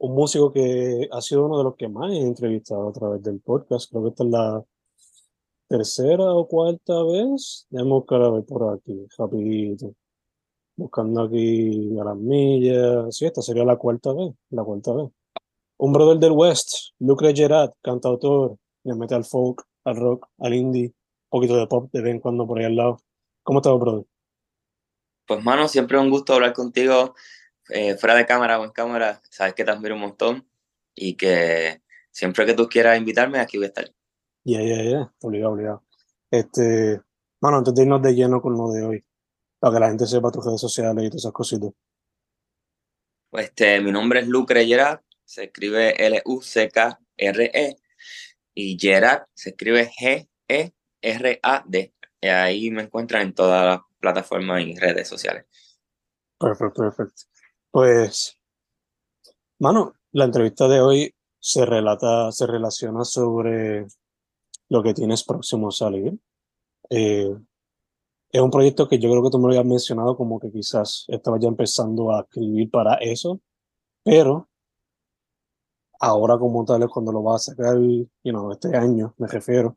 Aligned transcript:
un 0.00 0.14
músico 0.14 0.52
que 0.52 1.08
ha 1.12 1.20
sido 1.20 1.46
uno 1.46 1.58
de 1.58 1.64
los 1.64 1.76
que 1.76 1.88
más 1.88 2.10
he 2.12 2.20
entrevistado 2.20 2.88
a 2.88 2.92
través 2.92 3.22
del 3.22 3.40
podcast. 3.40 3.90
Creo 3.90 4.02
que 4.04 4.08
esta 4.10 4.24
es 4.24 4.30
la 4.30 4.64
tercera 5.68 6.24
o 6.34 6.48
cuarta 6.48 7.02
vez. 7.04 7.66
Déjame 7.68 7.92
buscar 7.92 8.22
a 8.22 8.30
ver 8.30 8.44
por 8.44 8.74
aquí, 8.74 9.06
rapidito. 9.18 9.94
Buscando 10.76 11.22
aquí 11.22 11.98
a 12.00 12.04
las 12.04 12.16
millas. 12.16 13.14
Sí, 13.14 13.26
esta 13.26 13.42
sería 13.42 13.64
la 13.64 13.76
cuarta 13.76 14.14
vez, 14.14 14.32
la 14.50 14.64
cuarta 14.64 14.94
vez. 14.94 15.10
Un 15.76 15.92
brother 15.92 16.18
del 16.18 16.32
West, 16.32 16.72
Lucre 16.98 17.34
Gerard, 17.34 17.72
cantautor, 17.82 18.56
le 18.84 18.94
mete 18.94 19.14
al 19.14 19.24
folk, 19.24 19.62
al 19.84 19.96
rock, 19.96 20.28
al 20.38 20.54
indie, 20.54 20.86
un 20.86 20.94
poquito 21.28 21.56
de 21.56 21.66
pop 21.66 21.90
de 21.92 22.00
vez 22.00 22.14
en 22.14 22.20
cuando 22.20 22.46
por 22.46 22.58
ahí 22.58 22.64
al 22.64 22.76
lado. 22.76 23.00
¿Cómo 23.42 23.58
estás, 23.58 23.78
brother? 23.78 24.06
Pues, 25.26 25.44
mano, 25.44 25.68
siempre 25.68 25.98
un 25.98 26.10
gusto 26.10 26.32
hablar 26.32 26.54
contigo, 26.54 27.14
eh, 27.72 27.96
fuera 27.96 28.14
de 28.14 28.26
cámara 28.26 28.60
o 28.60 28.64
en 28.64 28.70
cámara. 28.70 29.20
Sabes 29.30 29.54
que 29.54 29.64
te 29.64 29.70
admiro 29.70 29.94
un 29.94 30.02
montón 30.02 30.48
y 30.94 31.16
que 31.16 31.82
siempre 32.10 32.46
que 32.46 32.54
tú 32.54 32.68
quieras 32.68 32.98
invitarme, 32.98 33.38
aquí 33.38 33.56
voy 33.56 33.66
a 33.66 33.68
estar. 33.68 33.90
Ya, 34.44 34.62
ya, 34.62 34.82
ya, 34.82 35.12
obligado, 35.20 35.52
obligado. 35.52 35.84
Este, 36.30 37.00
mano, 37.40 37.58
antes 37.58 37.74
de 37.74 37.82
irnos 37.82 38.02
de 38.02 38.14
lleno 38.14 38.40
con 38.40 38.54
lo 38.54 38.70
de 38.70 38.84
hoy, 38.84 39.04
para 39.58 39.74
que 39.74 39.80
la 39.80 39.88
gente 39.88 40.06
sepa 40.06 40.30
tus 40.30 40.44
redes 40.44 40.60
sociales 40.60 41.04
y 41.04 41.08
todas 41.08 41.22
esas 41.22 41.32
cositas. 41.32 41.70
Pues, 43.30 43.46
este, 43.46 43.80
mi 43.80 43.92
nombre 43.92 44.20
es 44.20 44.26
Lucre 44.26 44.66
Gerard, 44.66 45.00
se 45.24 45.44
escribe 45.44 45.94
L-U-C-K-R-E 46.06 47.76
y 48.54 48.78
Gerard 48.78 49.26
se 49.34 49.50
escribe 49.50 49.90
G-E-R-A-D. 49.90 51.94
Y 52.22 52.26
ahí 52.26 52.70
me 52.70 52.82
encuentran 52.82 53.22
en 53.22 53.34
todas 53.34 53.64
las 53.64 53.80
plataformas 54.00 54.62
y 54.62 54.76
redes 54.76 55.06
sociales. 55.06 55.44
Perfecto, 56.38 56.82
perfecto. 56.82 57.22
Pues, 57.70 58.36
mano, 59.60 59.94
la 60.12 60.24
entrevista 60.24 60.66
de 60.68 60.80
hoy 60.80 61.14
se 61.38 61.64
relata, 61.64 62.32
se 62.32 62.46
relaciona 62.46 63.04
sobre 63.04 63.86
lo 64.68 64.82
que 64.82 64.94
tienes 64.94 65.24
próximo 65.24 65.68
a 65.68 65.72
salir. 65.72 66.18
Eh, 66.90 67.32
es 68.32 68.40
un 68.40 68.50
proyecto 68.50 68.88
que 68.88 68.98
yo 68.98 69.10
creo 69.10 69.22
que 69.22 69.30
tú 69.30 69.38
me 69.38 69.44
lo 69.44 69.48
habías 69.50 69.66
mencionado 69.66 70.16
como 70.16 70.40
que 70.40 70.50
quizás 70.50 71.04
estaba 71.08 71.38
ya 71.38 71.48
empezando 71.48 72.12
a 72.12 72.22
escribir 72.22 72.70
para 72.70 72.94
eso, 72.96 73.40
pero 74.04 74.48
ahora 76.00 76.38
como 76.38 76.64
tal 76.64 76.82
es 76.82 76.88
cuando 76.88 77.12
lo 77.12 77.22
vas 77.22 77.48
a 77.48 77.52
sacar, 77.52 77.76
you 77.78 78.08
know, 78.24 78.50
este 78.52 78.76
año, 78.76 79.14
me 79.18 79.28
refiero. 79.28 79.76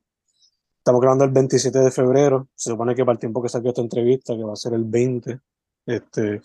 Estamos 0.78 1.02
grabando 1.02 1.26
el 1.26 1.32
27 1.32 1.80
de 1.80 1.92
febrero, 1.92 2.50
se 2.56 2.72
supone 2.72 2.96
que 2.96 3.06
para 3.06 3.14
el 3.14 3.20
tiempo 3.20 3.42
que 3.42 3.50
saque 3.50 3.70
esta 3.70 3.82
entrevista, 3.82 4.36
que 4.36 4.44
va 4.44 4.54
a 4.54 4.56
ser 4.56 4.74
el 4.74 4.84
20, 4.84 5.40
este, 5.86 6.42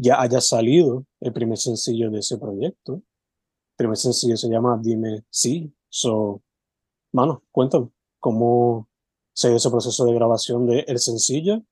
ya 0.00 0.20
haya 0.20 0.40
salido 0.40 1.04
el 1.20 1.32
primer 1.32 1.58
sencillo 1.58 2.10
de 2.10 2.20
ese 2.20 2.38
proyecto. 2.38 2.94
El 2.94 3.76
primer 3.76 3.96
sencillo 3.98 4.36
se 4.36 4.48
llama 4.48 4.80
Dime 4.82 5.24
Sí. 5.28 5.72
So, 5.88 6.42
mano, 7.12 7.44
cuéntame, 7.50 7.90
¿cómo 8.18 8.88
se 9.32 9.48
dio 9.48 9.58
ese 9.58 9.70
proceso 9.70 10.06
de 10.06 10.14
grabación 10.14 10.66
del 10.66 10.84
el 10.86 10.98
sencillo 10.98 11.62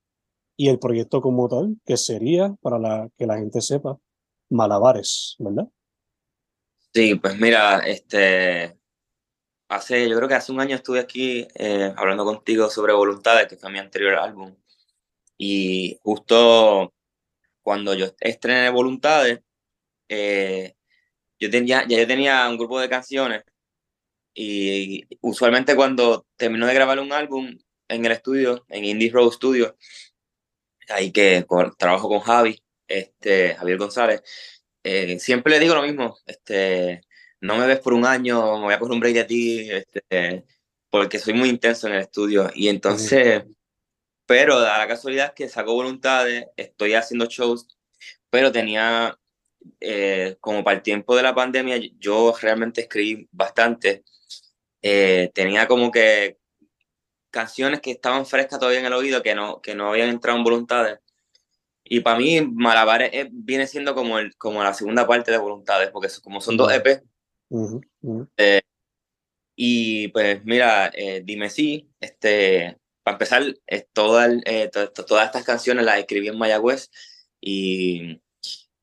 y 0.57 0.69
el 0.69 0.79
proyecto 0.79 1.23
como 1.23 1.49
tal, 1.49 1.77
que 1.87 1.97
sería, 1.97 2.55
para 2.61 3.09
que 3.17 3.27
la 3.27 3.39
gente 3.39 3.61
sepa, 3.61 3.99
Malabares, 4.51 5.37
¿verdad? 5.39 5.69
Sí, 6.93 7.15
pues 7.15 7.39
mira, 7.39 7.79
este, 7.81 8.77
hace, 9.69 10.09
yo 10.09 10.17
creo 10.17 10.29
que 10.29 10.35
hace 10.35 10.53
un 10.53 10.61
año 10.61 10.75
estuve 10.75 11.01
aquí 11.01 11.47
eh, 11.55 11.95
hablando 11.97 12.25
contigo 12.25 12.69
sobre 12.69 12.93
Voluntades, 12.93 13.47
que 13.47 13.57
fue 13.57 13.71
mi 13.71 13.79
anterior 13.79 14.15
álbum. 14.15 14.55
Y 15.37 15.99
justo 16.03 16.93
cuando 17.69 17.93
yo 17.93 18.07
estrené 18.21 18.71
Voluntades, 18.71 19.41
eh, 20.09 20.75
yo 21.39 21.51
tenía, 21.51 21.87
ya 21.87 21.99
yo 21.99 22.07
tenía 22.07 22.49
un 22.49 22.57
grupo 22.57 22.81
de 22.81 22.89
canciones 22.89 23.43
y 24.33 25.05
usualmente 25.21 25.77
cuando 25.77 26.27
termino 26.37 26.67
de 26.67 26.73
grabar 26.73 26.99
un 26.99 27.13
álbum 27.13 27.59
en 27.89 28.07
el 28.07 28.13
estudio, 28.13 28.65
en 28.71 28.87
Indie 28.87 29.11
Road 29.11 29.33
Studio, 29.33 29.77
ahí 30.89 31.13
que 31.13 31.45
trabajo 31.77 32.09
con 32.09 32.21
Javi, 32.21 32.59
este, 32.87 33.55
Javier 33.57 33.77
González, 33.77 34.23
eh, 34.83 35.19
siempre 35.19 35.53
le 35.53 35.61
digo 35.61 35.75
lo 35.75 35.83
mismo, 35.83 36.17
este, 36.25 37.03
no 37.43 37.59
me 37.59 37.67
ves 37.67 37.81
por 37.81 37.93
un 37.93 38.07
año, 38.07 38.57
me 38.57 38.65
voy 38.65 38.73
a 38.73 38.79
coger 38.79 38.95
un 38.95 39.01
break 39.01 39.15
de 39.15 39.25
ti, 39.25 39.71
este, 39.71 40.47
porque 40.89 41.19
soy 41.19 41.35
muy 41.35 41.51
intenso 41.51 41.87
en 41.87 41.97
el 41.97 42.01
estudio. 42.01 42.51
Y 42.55 42.69
entonces, 42.69 43.45
pero 44.29 44.59
a 44.59 44.77
la 44.77 44.87
casualidad 44.87 45.33
que 45.33 45.49
sacó 45.49 45.73
voluntades, 45.73 46.49
estoy 46.55 46.93
haciendo 46.93 47.25
shows, 47.25 47.67
pero 48.29 48.53
tenía, 48.53 49.19
eh, 49.81 50.37
como 50.43 50.63
para 50.63 50.77
el 50.77 50.83
tiempo 50.83 51.17
de 51.17 51.23
la 51.23 51.35
pandemia, 51.35 51.79
yo 51.99 52.35
realmente 52.39 52.83
escribí 52.83 53.27
bastante. 53.33 54.05
Eh, 54.83 55.31
tenía 55.33 55.67
como 55.67 55.91
que 55.91 56.37
canciones 57.31 57.81
que 57.81 57.93
estaban 57.93 58.27
frescas 58.27 58.59
todavía 58.59 58.81
en 58.81 58.87
el 58.87 58.93
oído, 58.93 59.23
que 59.23 59.35
no, 59.35 59.63
que 59.63 59.75
no 59.75 59.89
habían 59.89 60.11
entrado 60.11 60.37
en 60.37 60.45
voluntades. 60.45 60.99
Y 61.83 62.01
para 62.01 62.19
mí, 62.19 62.43
Malabares 62.43 63.29
viene 63.33 63.67
siendo 63.67 63.95
como, 63.95 64.19
el, 64.19 64.37
como 64.37 64.63
la 64.63 64.75
segunda 64.75 65.07
parte 65.07 65.31
de 65.31 65.39
Voluntades, 65.39 65.89
porque 65.91 66.09
como 66.23 66.43
son 66.43 66.59
dos 66.59 66.71
EP, 66.71 67.03
eh, 68.37 68.61
y 69.57 70.09
pues 70.09 70.45
mira, 70.45 70.91
eh, 70.95 71.23
dime 71.25 71.49
sí, 71.49 71.91
este, 71.99 72.77
para 73.09 73.15
empezar, 73.15 73.55
toda, 73.93 74.29
eh, 74.45 74.71
todas 74.71 75.27
estas 75.27 75.45
canciones 75.45 75.85
las 75.85 75.99
escribí 75.99 76.29
en 76.29 76.37
Mayagüez 76.37 76.91
y, 77.41 78.21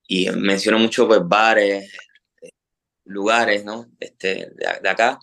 y 0.08 0.30
menciono 0.32 0.80
mucho 0.80 1.08
pues 1.08 1.20
bares, 1.24 1.92
lugares, 3.04 3.64
¿no? 3.64 3.92
Este, 4.00 4.50
de, 4.56 4.90
acá. 4.90 5.20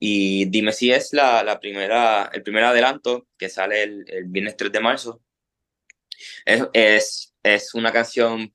y 0.00 0.44
Dime 0.46 0.72
si 0.72 0.90
es 0.90 1.12
la, 1.12 1.44
la, 1.44 1.60
primera, 1.60 2.30
el 2.32 2.42
primer 2.42 2.64
adelanto 2.64 3.28
que 3.38 3.48
sale 3.48 3.84
el, 3.84 4.04
el 4.08 4.24
viernes 4.24 4.56
3 4.56 4.72
de 4.72 4.80
marzo. 4.80 5.22
Es, 6.44 6.64
es, 6.72 7.34
es 7.42 7.74
una 7.74 7.92
canción 7.92 8.52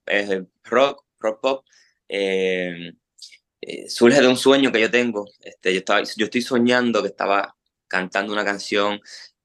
rock, 0.65 1.05
rock 1.19 1.41
pop. 1.41 1.65
Eh, 2.09 2.91
eh, 3.61 3.89
surge 3.89 4.19
de 4.19 4.27
un 4.27 4.37
sueño 4.37 4.71
que 4.71 4.81
yo 4.81 4.91
tengo. 4.91 5.25
Este, 5.39 5.71
yo, 5.71 5.79
estaba, 5.79 6.03
yo 6.03 6.25
estoy 6.25 6.41
soñando 6.41 7.01
que 7.01 7.07
estaba 7.07 7.55
cantando 7.91 8.33
una 8.33 8.45
canción 8.45 9.01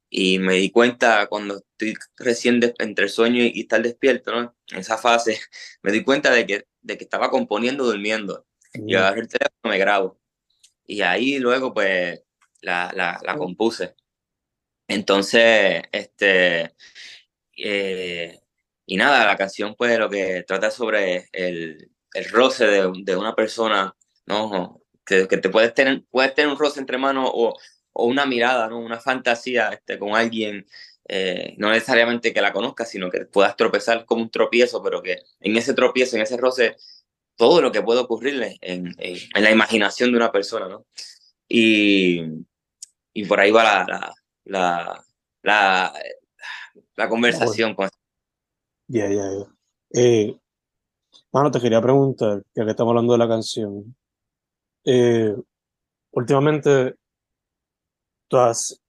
y 0.08 0.38
me 0.38 0.54
di 0.54 0.70
cuenta 0.70 1.26
cuando 1.26 1.58
estoy 1.58 1.94
recién 2.16 2.60
entre 2.78 3.06
el 3.06 3.10
sueño 3.10 3.42
y, 3.42 3.60
estar 3.60 3.82
despierto, 3.82 4.32
¿no? 4.32 4.56
En 4.70 4.78
esa 4.78 4.96
fase, 4.98 5.40
me 5.82 5.92
di 5.92 6.04
cuenta 6.04 6.30
de 6.30 6.46
que, 6.46 6.66
de 6.80 6.96
que 6.96 7.04
estaba 7.04 7.30
componiendo 7.30 7.84
durmiendo. 7.84 8.46
Yo 8.74 8.98
agarro 9.00 9.20
el 9.22 9.28
teléfono, 9.28 9.70
me 9.70 9.78
grabo. 9.78 10.20
Y 10.86 11.02
ahí 11.02 11.38
luego, 11.38 11.74
pues, 11.74 12.22
la, 12.62 12.92
la, 12.94 13.18
la 13.24 13.36
compuse. 13.36 13.94
Entonces, 14.88 15.82
este, 15.92 16.74
eh, 17.56 18.38
y 18.86 18.96
nada, 18.96 19.26
la 19.26 19.36
canción 19.36 19.74
pues 19.76 19.98
lo 19.98 20.08
que 20.08 20.44
trata 20.46 20.70
sobre 20.70 21.28
el, 21.32 21.90
el 22.14 22.30
roce 22.30 22.66
de, 22.66 22.92
de, 23.02 23.16
una 23.16 23.34
persona, 23.34 23.96
¿no? 24.26 24.80
Que, 25.04 25.26
que, 25.28 25.38
te 25.38 25.48
puedes 25.50 25.74
tener, 25.74 26.04
puedes 26.10 26.34
tener 26.34 26.50
un 26.50 26.58
roce 26.58 26.80
entre 26.80 26.98
manos 26.98 27.30
o, 27.32 27.56
o 27.98 28.06
una 28.06 28.26
mirada, 28.26 28.68
¿no? 28.68 28.78
Una 28.78 29.00
fantasía 29.00 29.70
este, 29.70 29.98
con 29.98 30.14
alguien, 30.14 30.66
eh, 31.08 31.54
no 31.56 31.70
necesariamente 31.70 32.34
que 32.34 32.42
la 32.42 32.52
conozcas, 32.52 32.90
sino 32.90 33.10
que 33.10 33.24
puedas 33.24 33.56
tropezar 33.56 34.04
como 34.04 34.22
un 34.22 34.30
tropiezo, 34.30 34.82
pero 34.82 35.02
que 35.02 35.22
en 35.40 35.56
ese 35.56 35.72
tropiezo, 35.72 36.16
en 36.16 36.22
ese 36.22 36.36
roce, 36.36 36.76
todo 37.36 37.62
lo 37.62 37.72
que 37.72 37.82
puede 37.82 38.00
ocurrirle 38.00 38.58
en, 38.60 38.94
en, 38.98 39.16
en 39.34 39.42
la 39.42 39.50
imaginación 39.50 40.10
de 40.10 40.18
una 40.18 40.30
persona, 40.30 40.68
¿no? 40.68 40.84
Y, 41.48 42.22
y 43.14 43.24
por 43.24 43.40
ahí 43.40 43.50
va 43.50 43.64
la, 43.64 44.14
la, 44.44 45.04
la, 45.42 45.94
la, 46.96 47.08
conversación. 47.08 47.74
Con... 47.74 47.88
Ya, 48.88 49.08
ya, 49.08 49.14
ya. 49.14 49.46
Eh, 49.94 50.36
mano, 51.32 51.50
te 51.50 51.60
quería 51.60 51.80
preguntar, 51.80 52.42
ya 52.54 52.64
que 52.64 52.70
estamos 52.70 52.90
hablando 52.90 53.14
de 53.14 53.18
la 53.18 53.28
canción. 53.28 53.96
Eh, 54.84 55.34
últimamente, 56.10 56.96
tú 58.28 58.36
has, 58.38 58.80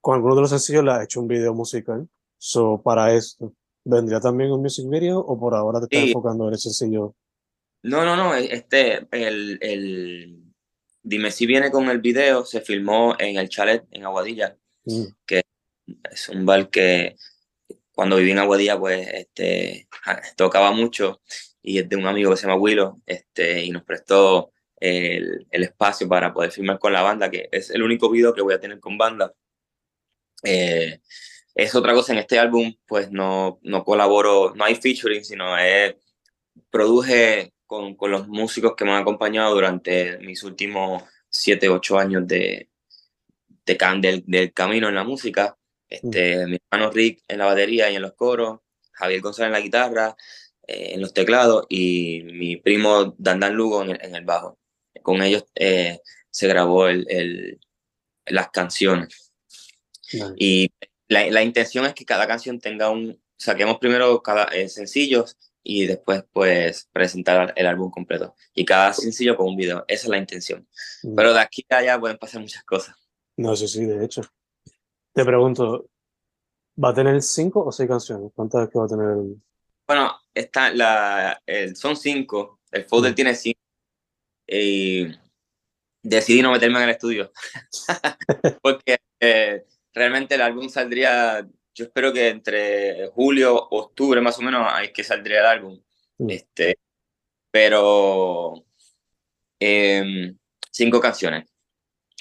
con 0.00 0.16
alguno 0.16 0.34
de 0.36 0.40
los 0.42 0.50
sencillos, 0.50 0.84
le 0.84 0.90
has 0.92 1.04
hecho 1.04 1.20
un 1.20 1.28
video 1.28 1.54
musical. 1.54 2.08
So, 2.38 2.80
para 2.82 3.14
esto, 3.14 3.54
¿vendría 3.84 4.20
también 4.20 4.50
un 4.50 4.60
music 4.62 4.88
video 4.88 5.18
o 5.20 5.38
por 5.38 5.54
ahora 5.54 5.80
te 5.80 5.84
estás 5.86 6.00
Sí. 6.00 6.08
enfocando 6.08 6.48
en 6.48 6.54
el 6.54 6.58
sencillo? 6.58 7.14
No, 7.82 8.04
no, 8.04 8.16
no, 8.16 8.34
este, 8.34 9.06
el, 9.10 9.58
el, 9.60 10.38
Dime 11.04 11.32
si 11.32 11.46
viene 11.46 11.70
con 11.72 11.88
el 11.90 12.00
video, 12.00 12.44
se 12.44 12.60
filmó 12.60 13.16
en 13.18 13.36
el 13.36 13.48
chalet 13.48 13.84
en 13.90 14.04
Aguadilla, 14.04 14.56
Mm. 14.84 15.04
que 15.26 15.42
es 16.10 16.28
un 16.28 16.44
bar 16.46 16.70
que 16.70 17.16
cuando 17.92 18.16
viví 18.16 18.30
en 18.30 18.38
Aguadilla, 18.38 18.78
pues, 18.78 19.06
este, 19.08 19.88
tocaba 20.36 20.70
mucho 20.72 21.20
y 21.60 21.78
es 21.78 21.88
de 21.88 21.96
un 21.96 22.06
amigo 22.06 22.30
que 22.30 22.36
se 22.36 22.46
llama 22.46 22.60
Willow, 22.60 23.00
este, 23.06 23.64
y 23.64 23.70
nos 23.70 23.82
prestó 23.84 24.51
el, 24.82 25.46
el 25.50 25.62
espacio 25.62 26.08
para 26.08 26.32
poder 26.34 26.50
filmar 26.50 26.78
con 26.78 26.92
la 26.92 27.02
banda, 27.02 27.30
que 27.30 27.48
es 27.52 27.70
el 27.70 27.82
único 27.82 28.10
video 28.10 28.34
que 28.34 28.42
voy 28.42 28.54
a 28.54 28.60
tener 28.60 28.80
con 28.80 28.98
banda. 28.98 29.32
Eh, 30.42 31.00
es 31.54 31.74
otra 31.74 31.92
cosa 31.92 32.12
en 32.12 32.18
este 32.18 32.38
álbum, 32.38 32.74
pues 32.86 33.10
no, 33.12 33.60
no 33.62 33.84
colaboro, 33.84 34.54
no 34.56 34.64
hay 34.64 34.74
featuring, 34.74 35.24
sino 35.24 35.56
es, 35.56 35.94
produje 36.70 37.52
con, 37.66 37.94
con 37.94 38.10
los 38.10 38.26
músicos 38.26 38.74
que 38.74 38.84
me 38.84 38.90
han 38.90 39.02
acompañado 39.02 39.54
durante 39.54 40.18
mis 40.18 40.42
últimos 40.42 41.04
siete, 41.28 41.68
ocho 41.68 41.96
años 41.96 42.26
de, 42.26 42.68
de 43.64 43.76
can, 43.76 44.00
del, 44.00 44.24
del 44.26 44.52
camino 44.52 44.88
en 44.88 44.96
la 44.96 45.04
música. 45.04 45.56
Este, 45.88 46.46
mi 46.46 46.58
hermano 46.70 46.90
Rick 46.90 47.22
en 47.28 47.38
la 47.38 47.46
batería 47.46 47.90
y 47.90 47.96
en 47.96 48.02
los 48.02 48.14
coros, 48.14 48.60
Javier 48.92 49.20
González 49.20 49.48
en 49.48 49.52
la 49.52 49.60
guitarra, 49.60 50.16
eh, 50.66 50.94
en 50.94 51.00
los 51.00 51.12
teclados 51.12 51.66
y 51.68 52.22
mi 52.24 52.56
primo 52.56 53.14
Dandan 53.18 53.54
Lugo 53.54 53.82
en 53.82 53.90
el, 53.90 53.98
en 54.02 54.14
el 54.16 54.24
bajo. 54.24 54.58
Con 55.00 55.22
ellos 55.22 55.44
eh, 55.54 56.00
se 56.30 56.48
grabó 56.48 56.88
el, 56.88 57.06
el, 57.08 57.60
las 58.26 58.50
canciones. 58.50 59.32
Nice. 60.12 60.34
Y 60.36 60.72
la, 61.08 61.30
la, 61.30 61.42
intención 61.42 61.86
es 61.86 61.94
que 61.94 62.04
cada 62.04 62.26
canción 62.26 62.60
tenga 62.60 62.90
un, 62.90 63.20
saquemos 63.42 63.78
primero 63.78 64.22
cada 64.22 64.44
eh, 64.44 64.68
sencillos 64.68 65.36
y 65.62 65.86
después 65.86 66.24
pues 66.32 66.88
presentar 66.92 67.52
el 67.56 67.66
álbum 67.66 67.90
completo. 67.90 68.34
Y 68.54 68.64
cada 68.64 68.92
sencillo 68.92 69.36
con 69.36 69.48
un 69.48 69.56
video. 69.56 69.84
Esa 69.88 70.04
es 70.04 70.08
la 70.08 70.18
intención. 70.18 70.66
Mm. 71.02 71.14
Pero 71.14 71.34
de 71.34 71.40
aquí 71.40 71.64
a 71.70 71.76
allá 71.76 72.00
pueden 72.00 72.18
pasar 72.18 72.40
muchas 72.40 72.64
cosas. 72.64 72.96
No 73.36 73.54
sé 73.56 73.68
si, 73.68 73.84
de 73.84 74.04
hecho. 74.04 74.22
Te 75.12 75.24
pregunto, 75.24 75.88
¿va 76.82 76.90
a 76.90 76.94
tener 76.94 77.20
cinco 77.22 77.64
o 77.64 77.72
seis 77.72 77.88
canciones? 77.88 78.30
¿Cuántas 78.34 78.68
que 78.68 78.78
va 78.78 78.86
a 78.86 78.88
tener? 78.88 79.16
Bueno, 79.86 80.12
está 80.34 80.72
la, 80.72 81.40
el, 81.46 81.76
son 81.76 81.96
cinco. 81.96 82.60
El 82.70 82.84
folder 82.84 83.12
mm. 83.12 83.14
tiene 83.14 83.34
cinco. 83.34 83.60
Y 84.54 85.08
decidí 86.02 86.42
no 86.42 86.52
meterme 86.52 86.78
en 86.78 86.84
el 86.84 86.90
estudio. 86.90 87.32
Porque 88.62 88.98
eh, 89.18 89.64
realmente 89.94 90.34
el 90.34 90.42
álbum 90.42 90.68
saldría, 90.68 91.46
yo 91.74 91.84
espero 91.84 92.12
que 92.12 92.28
entre 92.28 93.08
julio, 93.08 93.54
octubre 93.70 94.20
más 94.20 94.38
o 94.38 94.42
menos, 94.42 94.66
hay 94.70 94.92
que 94.92 95.04
saldría 95.04 95.40
el 95.40 95.46
álbum. 95.46 95.82
Mm. 96.18 96.30
Este, 96.30 96.78
pero 97.50 98.64
eh, 99.58 100.34
cinco 100.70 101.00
canciones. 101.00 101.48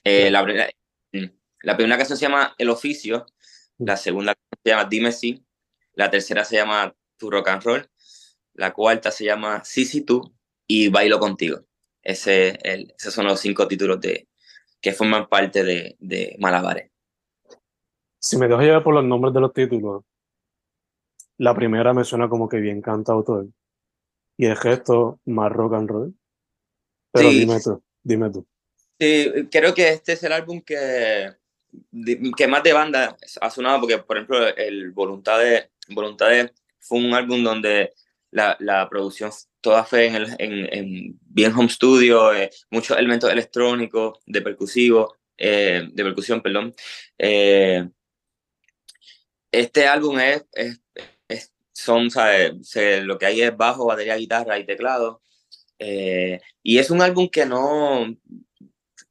Eh, 0.04 0.32
la, 0.32 0.42
la, 1.62 1.78
primera 1.78 1.98
canción 1.98 2.18
se 2.18 2.26
llama 2.26 2.56
El 2.58 2.70
Oficio, 2.70 3.26
la 3.78 3.98
segunda 3.98 4.34
se 4.64 4.70
llama 4.70 4.86
Dime 4.86 5.12
Si, 5.12 5.46
la 5.94 6.10
tercera 6.10 6.44
se 6.44 6.56
llama 6.56 6.96
Tu 7.18 7.30
Rock 7.30 7.50
and 7.50 7.64
Roll, 7.64 7.90
la 8.54 8.74
cuarta 8.74 9.12
se 9.12 9.26
llama 9.26 9.64
Sí, 9.64 9.86
sí, 9.86 10.02
tú 10.02 10.34
y 10.66 10.88
Bailo 10.88 11.20
Contigo. 11.20 11.66
Ese, 12.04 12.58
el, 12.64 12.94
esos 12.98 13.14
son 13.14 13.26
los 13.26 13.40
cinco 13.40 13.68
títulos 13.68 14.00
de, 14.02 14.28
que 14.82 14.94
forman 14.94 15.28
parte 15.28 15.64
de, 15.64 15.96
de 16.00 16.36
Malabares. 16.40 16.90
Si 18.20 18.38
me 18.38 18.48
dejo 18.48 18.62
llevar 18.62 18.84
por 18.84 18.94
los 18.94 19.04
nombres 19.04 19.34
de 19.34 19.40
los 19.40 19.54
títulos, 19.54 20.04
la 21.38 21.56
primera 21.56 21.94
me 21.94 22.04
suena 22.04 22.30
como 22.30 22.48
que 22.48 22.58
bien 22.58 22.82
cantautor 22.82 23.48
y 24.38 24.46
el 24.46 24.58
gesto 24.58 25.20
más 25.26 25.52
rock 25.52 25.74
and 25.74 25.90
roll. 25.90 26.14
Pero 27.12 27.30
sí. 27.30 27.40
dime 27.40 27.60
tú, 27.60 27.84
dime 28.04 28.30
tú. 28.32 28.48
Sí, 29.00 29.48
creo 29.52 29.74
que 29.74 29.90
este 29.90 30.14
es 30.14 30.24
el 30.24 30.32
álbum 30.32 30.62
que, 30.62 31.34
que 32.38 32.48
más 32.48 32.64
de 32.64 32.74
banda 32.74 33.18
ha 33.42 33.50
sonado, 33.50 33.82
porque 33.82 33.98
por 33.98 34.18
ejemplo 34.18 34.48
el 34.56 34.92
Voluntades, 34.92 35.70
Voluntades 35.90 36.52
fue 36.80 37.00
un 37.00 37.14
álbum 37.14 37.44
donde 37.44 37.94
la, 38.32 38.58
la 38.60 38.90
producción 38.90 39.32
toda 39.62 39.84
fue 39.84 40.08
en, 40.08 40.16
el, 40.16 40.36
en, 40.40 40.74
en 40.74 41.20
bien 41.22 41.54
home 41.54 41.70
studio, 41.70 42.34
eh, 42.34 42.50
muchos 42.70 42.98
elementos 42.98 43.32
electrónicos, 43.32 44.20
de 44.26 44.42
percusivo, 44.42 45.16
eh, 45.38 45.88
de 45.92 46.04
percusión, 46.04 46.42
perdón. 46.42 46.74
Eh, 47.18 47.88
este 49.52 49.88
álbum 49.88 50.20
es, 50.20 50.46
es, 50.54 50.82
es 51.28 51.54
son, 51.74 52.10
¿sabes? 52.10 52.54
Se, 52.68 53.02
lo 53.02 53.18
que 53.18 53.26
hay 53.26 53.42
es 53.42 53.56
bajo, 53.56 53.86
batería, 53.86 54.16
guitarra 54.16 54.58
y 54.58 54.66
teclado. 54.66 55.22
Eh, 55.80 56.40
y 56.62 56.78
es 56.78 56.92
un 56.92 57.02
álbum 57.02 57.28
que 57.28 57.46
no 57.46 58.16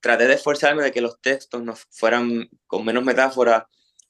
traté 0.00 0.26
de 0.26 0.34
esforzarme 0.34 0.84
de 0.84 0.92
que 0.92 1.00
los 1.00 1.20
textos 1.20 1.62
no 1.62 1.74
fueran 1.90 2.48
con 2.66 2.84
menos 2.84 3.04
metáforas 3.04 3.64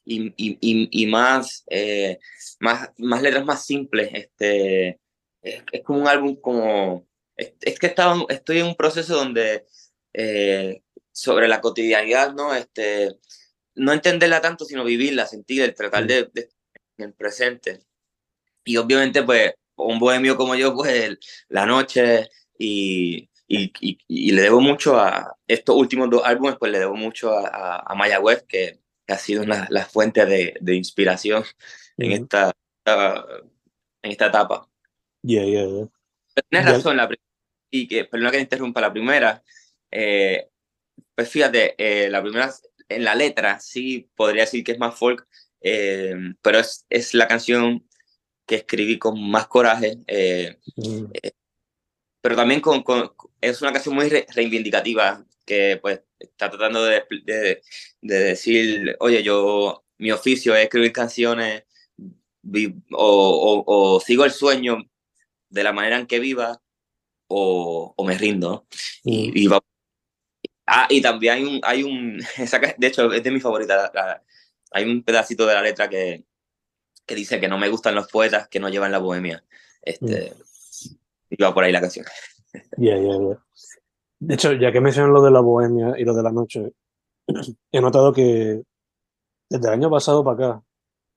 y, 0.05 0.29
y, 0.37 0.59
y, 0.61 1.03
y 1.03 1.07
más, 1.07 1.65
eh, 1.69 2.19
más, 2.61 2.91
más 2.99 3.23
letras 3.23 3.45
más 3.45 3.65
simples. 3.65 4.11
Este, 4.13 5.01
es, 5.43 5.63
es 5.73 5.83
como 5.85 6.01
un 6.01 6.09
álbum 6.09 6.37
como... 6.41 7.07
Es, 7.37 7.55
es 7.61 7.79
que 7.79 7.87
estaba, 7.89 8.25
estoy 8.29 8.59
en 8.59 8.67
un 8.67 8.75
proceso 8.75 9.17
donde 9.17 9.67
eh, 10.13 10.83
sobre 11.13 11.49
la 11.49 11.61
cotidianidad, 11.61 12.35
¿no? 12.35 12.55
Este, 12.55 13.17
no 13.75 13.93
entenderla 13.93 14.41
tanto, 14.41 14.65
sino 14.65 14.85
vivirla, 14.85 15.27
sentirla, 15.27 15.73
tratar 15.75 16.07
de, 16.07 16.31
de 16.33 16.51
en 16.99 17.07
el 17.07 17.15
presente. 17.15 17.81
Y 18.65 18.77
obviamente, 18.77 19.23
pues, 19.23 19.55
un 19.77 19.99
bohemio 19.99 20.37
como 20.37 20.55
yo, 20.55 20.75
pues, 20.75 21.19
la 21.49 21.67
noche 21.67 22.29
y, 22.59 23.31
y, 23.49 23.73
y, 23.81 23.99
y, 24.07 24.33
le 24.33 24.43
debo 24.43 24.61
mucho 24.61 24.99
a 24.99 25.37
estos 25.47 25.77
últimos 25.77 26.11
dos 26.11 26.23
álbumes, 26.25 26.57
pues 26.59 26.71
le 26.73 26.79
debo 26.79 26.95
mucho 26.95 27.33
a, 27.33 27.49
a, 27.49 27.85
a 27.87 28.43
que, 28.47 28.79
que, 29.07 29.13
ha 29.13 29.19
sido 29.19 29.43
una, 29.43 29.67
la 29.71 29.87
fuente 29.87 30.27
de, 30.27 30.55
de 30.61 30.75
inspiración 30.77 31.45
en, 31.97 32.13
uh 32.13 32.15
-huh. 32.15 32.23
esta, 32.23 32.53
esta, 32.85 33.27
en 34.03 34.11
esta 34.13 34.27
etapa. 34.27 34.70
Yeah, 35.23 35.45
yeah, 35.45 35.67
yeah. 35.67 35.87
Tienes 36.49 36.67
yeah. 36.67 36.73
razón, 36.73 36.97
la 36.97 37.09
y 37.71 37.87
que, 37.87 38.05
perdona 38.05 38.31
que 38.31 38.39
te 38.39 38.43
interrumpa, 38.43 38.81
la 38.81 38.93
primera, 38.93 39.43
eh, 39.91 40.49
pues 41.15 41.29
fíjate, 41.29 41.75
eh, 41.79 42.09
la 42.11 42.23
primera, 42.23 42.53
en 42.89 43.05
la 43.05 43.15
letra, 43.15 43.61
sí 43.61 44.11
podría 44.17 44.43
decir 44.43 44.65
que 44.65 44.73
es 44.73 44.79
más 44.79 44.99
folk, 44.99 45.27
eh, 45.61 46.15
pero 46.43 46.59
es, 46.59 46.85
es 46.89 47.15
la 47.15 47.29
canción 47.29 47.87
que 48.47 48.57
escribí 48.57 48.99
con 48.99 49.31
más 49.31 49.47
coraje. 49.47 49.99
Eh, 50.07 50.59
mm. 50.77 51.05
eh, 51.23 51.33
pero 52.21 52.37
también 52.37 52.61
con, 52.61 52.83
con, 52.83 53.13
es 53.41 53.63
una 53.63 53.73
canción 53.73 53.95
muy 53.95 54.09
re, 54.09 54.27
reivindicativa 54.35 55.25
que 55.47 55.79
pues 55.81 56.01
está 56.19 56.51
tratando 56.51 56.85
de, 56.85 57.05
de, 57.25 57.63
de, 58.01 58.19
decir, 58.19 58.97
oye, 59.01 59.23
yo, 59.23 59.85
mi 59.99 60.13
oficio 60.13 60.55
es 60.55 60.65
escribir 60.65 60.93
canciones 60.93 61.65
o, 62.93 63.65
o, 63.65 63.65
o, 63.67 64.01
sigo 64.01 64.25
el 64.25 64.31
sueño 64.33 64.90
de 65.51 65.63
la 65.63 65.73
manera 65.73 65.99
en 65.99 66.07
que 66.07 66.21
viva 66.21 66.61
o, 67.29 67.93
o 67.97 68.05
me 68.05 68.17
rindo. 68.17 68.67
Mm. 69.05 69.11
Y, 69.11 69.45
y, 69.45 69.47
va, 69.47 69.61
ah, 70.67 70.87
y 70.89 71.03
también 71.03 71.35
hay 71.35 71.45
un, 71.45 71.61
hay 71.63 71.83
un 71.83 72.19
de 72.79 72.87
hecho 72.87 73.13
es 73.13 73.23
de 73.23 73.31
mi 73.31 73.41
favorita, 73.41 73.77
la, 73.77 73.91
la, 73.93 74.25
hay 74.73 74.85
un 74.85 75.03
pedacito 75.03 75.47
de 75.47 75.55
la 75.55 75.63
letra 75.63 75.89
que, 75.89 76.25
que 77.07 77.15
dice 77.15 77.41
que 77.41 77.49
no 77.49 77.59
me 77.59 77.69
gustan 77.69 77.95
los 77.95 78.09
poetas 78.09 78.49
que 78.49 78.61
no 78.61 78.69
llevan 78.69 78.93
la 78.93 78.99
bohemia. 78.99 79.45
Este, 79.83 80.33
mm. 80.33 80.51
Y 81.31 81.43
va 81.43 81.55
por 81.55 81.65
ahí 81.65 81.73
la 81.73 81.81
canción. 81.81 82.07
Yeah, 82.77 82.99
yeah, 82.99 83.19
yeah. 83.19 83.45
De 84.19 84.35
hecho, 84.35 84.53
ya 84.53 84.73
que 84.73 84.81
mencionan 84.81 85.13
lo 85.13 85.23
de 85.23 85.31
la 85.31 85.41
bohemia 85.41 85.95
y 85.97 86.05
lo 86.05 86.15
de 86.15 86.23
la 86.23 86.33
noche, 86.33 86.73
he 87.73 87.81
notado 87.81 88.13
que 88.13 88.63
desde 89.49 89.69
el 89.69 89.75
año 89.75 89.91
pasado 89.91 90.25
para 90.25 90.35
acá 90.35 90.65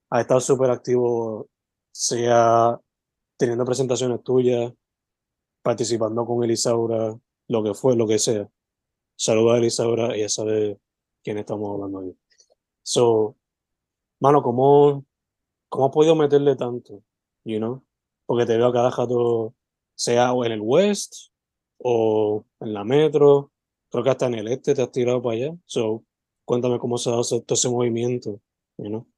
ha 0.10 0.22
estado 0.22 0.40
súper 0.40 0.70
activo, 0.70 1.50
sea 1.92 2.80
teniendo 3.38 3.66
presentaciones 3.66 4.24
tuyas, 4.24 4.74
participando 5.62 6.26
con 6.26 6.44
Elisaura, 6.44 7.18
lo 7.48 7.64
que 7.64 7.74
fue, 7.74 7.96
lo 7.96 8.08
que 8.08 8.20
sea. 8.20 8.50
Saluda 9.16 9.56
a 9.56 9.58
Elisaura, 9.58 10.16
ella 10.16 10.30
sabe 10.30 10.80
quién 11.24 11.38
estamos 11.38 11.74
hablando 11.74 12.00
ahí. 12.00 12.16
So, 12.84 13.38
mano, 14.20 14.44
¿cómo, 14.44 15.06
cómo 15.70 15.86
has 15.86 15.92
podido 15.92 16.16
meterle 16.16 16.56
tanto? 16.56 17.04
You 17.46 17.58
know? 17.58 17.84
Porque 18.26 18.46
te 18.46 18.58
veo 18.58 18.68
a 18.68 18.74
cada 18.74 18.90
rato, 18.90 19.54
sea 19.96 20.34
o 20.34 20.46
en 20.46 20.54
el 20.54 20.62
West 20.62 21.32
o 21.78 22.46
en 22.60 22.74
la 22.74 22.84
Metro, 22.84 23.52
creo 23.90 24.04
que 24.04 24.10
hasta 24.10 24.28
en 24.28 24.36
el 24.36 24.48
Este 24.48 24.74
te 24.74 24.82
has 24.82 24.92
tirado 24.92 25.22
para 25.22 25.36
allá. 25.36 25.56
So, 25.66 26.04
cuéntame 26.46 26.80
cómo 26.80 26.98
se 26.98 27.10
ha 27.10 27.14
dado 27.14 27.24
todo 27.24 27.56
ese 27.56 27.70
movimiento, 27.70 28.42
you 28.78 28.88
know? 28.88 29.13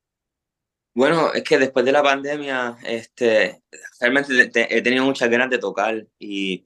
Bueno, 0.95 1.33
es 1.33 1.43
que 1.43 1.57
después 1.57 1.83
de 1.85 1.91
la 1.91 2.01
pandemia, 2.01 2.77
este, 2.85 3.61
realmente 3.99 4.49
he 4.69 4.81
tenido 4.81 5.03
muchas 5.03 5.29
ganas 5.29 5.49
de 5.49 5.57
tocar 5.57 6.07
y, 6.17 6.65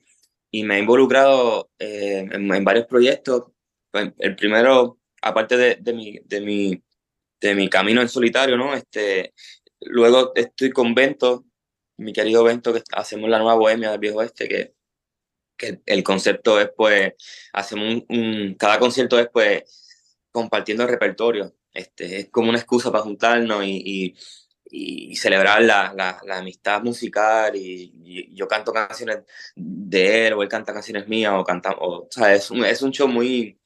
y 0.52 0.64
me 0.64 0.78
he 0.78 0.80
involucrado 0.82 1.72
eh, 1.80 2.28
en, 2.32 2.54
en, 2.54 2.64
varios 2.64 2.86
proyectos. 2.86 3.46
Pues, 3.92 4.12
el 4.20 4.36
primero, 4.36 5.00
aparte 5.24 5.58
de, 5.58 5.78
de, 5.82 5.94
mi, 5.94 6.20
de, 6.26 6.42
mi, 6.42 6.84
de 7.42 7.56
mi 7.56 7.70
camino 7.70 8.02
en 8.02 8.10
solitario, 8.10 8.56
¿no? 8.56 8.76
Este, 8.76 9.34
luego 9.82 10.32
estoy 10.36 10.72
con 10.72 10.94
Bento, 10.94 11.46
mi 11.98 12.14
querido 12.14 12.44
Bento, 12.44 12.72
que 12.74 12.84
hacemos 12.92 13.30
la 13.32 13.40
nueva 13.40 13.56
bohemia 13.56 13.92
del 13.92 14.00
viejo 14.00 14.22
este, 14.22 14.48
que, 14.48 14.76
que 15.58 15.82
el 15.88 16.04
concepto 16.04 16.60
es, 16.62 16.70
pues, 16.78 17.14
hacemos 17.54 18.04
un, 18.10 18.18
un 18.18 18.56
cada 18.56 18.80
concierto 18.80 19.20
es, 19.20 19.28
pues, 19.34 19.64
compartiendo 20.32 20.84
el 20.84 20.90
repertorio 20.90 21.56
este, 21.80 22.20
es 22.20 22.30
como 22.30 22.50
una 22.50 22.60
excusa 22.60 22.92
para 22.92 23.04
juntarnos 23.04 23.64
y, 23.66 24.16
y, 24.72 25.16
celebrar 25.16 25.62
la, 25.64 25.94
la, 25.96 26.38
amistad 26.38 26.82
musical 26.84 27.56
y, 27.56 28.30
yo 28.36 28.48
canto 28.48 28.72
canciones 28.72 29.20
de 29.56 30.28
él 30.28 30.34
o 30.34 30.44
él 30.44 30.50
canta 30.50 30.74
canciones 30.74 31.08
mías 31.08 31.34
o 31.36 31.44
canta, 31.44 31.72
o, 31.72 32.04
o 32.04 32.08
sea, 32.12 32.34
es 32.34 32.52
un, 32.52 32.64
es 32.66 32.82
un 32.82 32.92
show 32.92 33.08
muy, 33.08 33.60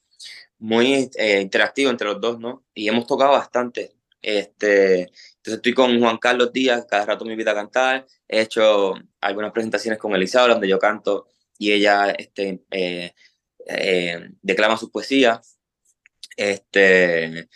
muy 0.59 1.09
eh, 1.15 1.41
interactivo 1.41 1.89
entre 1.91 2.07
los 2.07 2.21
dos, 2.21 2.39
¿no? 2.39 2.63
Y 2.73 2.87
hemos 2.87 3.05
tocado 3.05 3.31
bastante. 3.33 3.95
Este, 4.21 5.01
entonces 5.01 5.55
estoy 5.55 5.73
con 5.73 5.99
Juan 5.99 6.17
Carlos 6.17 6.53
Díaz, 6.53 6.85
cada 6.89 7.05
rato 7.05 7.25
me 7.25 7.33
invita 7.33 7.51
a 7.51 7.55
cantar. 7.55 8.05
He 8.27 8.41
hecho 8.41 8.93
algunas 9.19 9.51
presentaciones 9.51 9.99
con 9.99 10.15
Elizabeth 10.15 10.53
donde 10.53 10.69
yo 10.69 10.79
canto 10.79 11.27
y 11.57 11.73
ella 11.73 12.11
este, 12.11 12.63
eh, 12.71 13.13
eh, 13.67 14.29
declama 14.41 14.77
sus 14.77 14.89
poesías. 14.89 15.57
Este, 16.37 17.49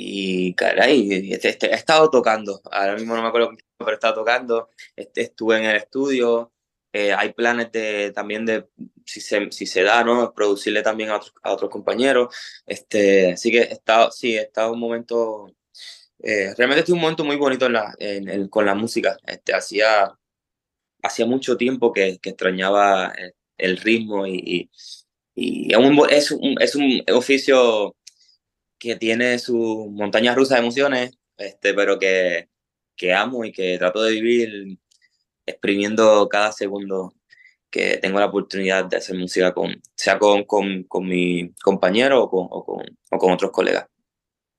y 0.00 0.54
caray, 0.54 1.32
este, 1.32 1.48
este, 1.48 1.66
he 1.70 1.74
estado 1.74 2.10
tocando, 2.10 2.60
ahora 2.70 2.94
mismo 2.94 3.14
no 3.16 3.22
me 3.22 3.28
acuerdo, 3.28 3.50
pero 3.76 3.90
he 3.90 3.94
estado 3.94 4.14
tocando, 4.14 4.70
este, 4.96 5.22
estuve 5.22 5.58
en 5.58 5.64
el 5.64 5.76
estudio, 5.76 6.52
eh, 6.92 7.12
hay 7.12 7.32
planes 7.32 7.72
de, 7.72 8.12
también 8.12 8.46
de, 8.46 8.66
si 9.04 9.20
se, 9.20 9.50
si 9.50 9.66
se 9.66 9.82
da, 9.82 10.04
¿no? 10.04 10.32
Producirle 10.32 10.82
también 10.82 11.10
a 11.10 11.16
otros, 11.16 11.34
a 11.42 11.52
otros 11.52 11.70
compañeros, 11.70 12.34
este, 12.66 13.32
así 13.32 13.50
que 13.50 13.58
he 13.58 13.72
estado, 13.72 14.10
sí, 14.10 14.36
he 14.36 14.42
estado 14.42 14.72
un 14.72 14.80
momento, 14.80 15.52
eh, 16.22 16.54
realmente 16.56 16.80
estoy 16.80 16.94
un 16.94 17.00
momento 17.00 17.24
muy 17.24 17.36
bonito 17.36 17.66
en 17.66 17.72
la, 17.74 17.94
en, 17.98 18.48
con 18.48 18.66
la 18.66 18.74
música, 18.74 19.16
este, 19.26 19.54
hacía, 19.54 20.12
hacía 21.02 21.26
mucho 21.26 21.56
tiempo 21.56 21.92
que, 21.92 22.18
que 22.18 22.30
extrañaba 22.30 23.12
el, 23.16 23.34
el 23.58 23.76
ritmo 23.78 24.26
y, 24.26 24.70
y, 25.34 25.70
y 25.70 25.72
es, 25.72 25.78
un, 25.78 26.10
es, 26.10 26.30
un, 26.30 26.56
es 26.60 26.74
un 26.76 27.02
oficio 27.14 27.94
que 28.78 28.96
tiene 28.96 29.38
sus 29.38 29.88
montañas 29.90 30.36
rusas 30.36 30.58
de 30.58 30.62
emociones, 30.62 31.18
este, 31.36 31.74
pero 31.74 31.98
que, 31.98 32.48
que 32.96 33.12
amo 33.14 33.44
y 33.44 33.52
que 33.52 33.78
trato 33.78 34.02
de 34.02 34.12
vivir 34.12 34.78
exprimiendo 35.46 36.28
cada 36.28 36.52
segundo 36.52 37.14
que 37.70 37.98
tengo 37.98 38.18
la 38.18 38.26
oportunidad 38.26 38.84
de 38.86 38.96
hacer 38.96 39.16
música 39.16 39.52
con, 39.52 39.74
sea 39.94 40.18
con, 40.18 40.44
con, 40.44 40.84
con 40.84 41.06
mi 41.06 41.52
compañero 41.62 42.24
o 42.24 42.30
con, 42.30 42.46
o 42.50 42.64
con, 42.64 42.98
o 43.10 43.18
con 43.18 43.32
otros 43.32 43.50
colegas. 43.50 43.86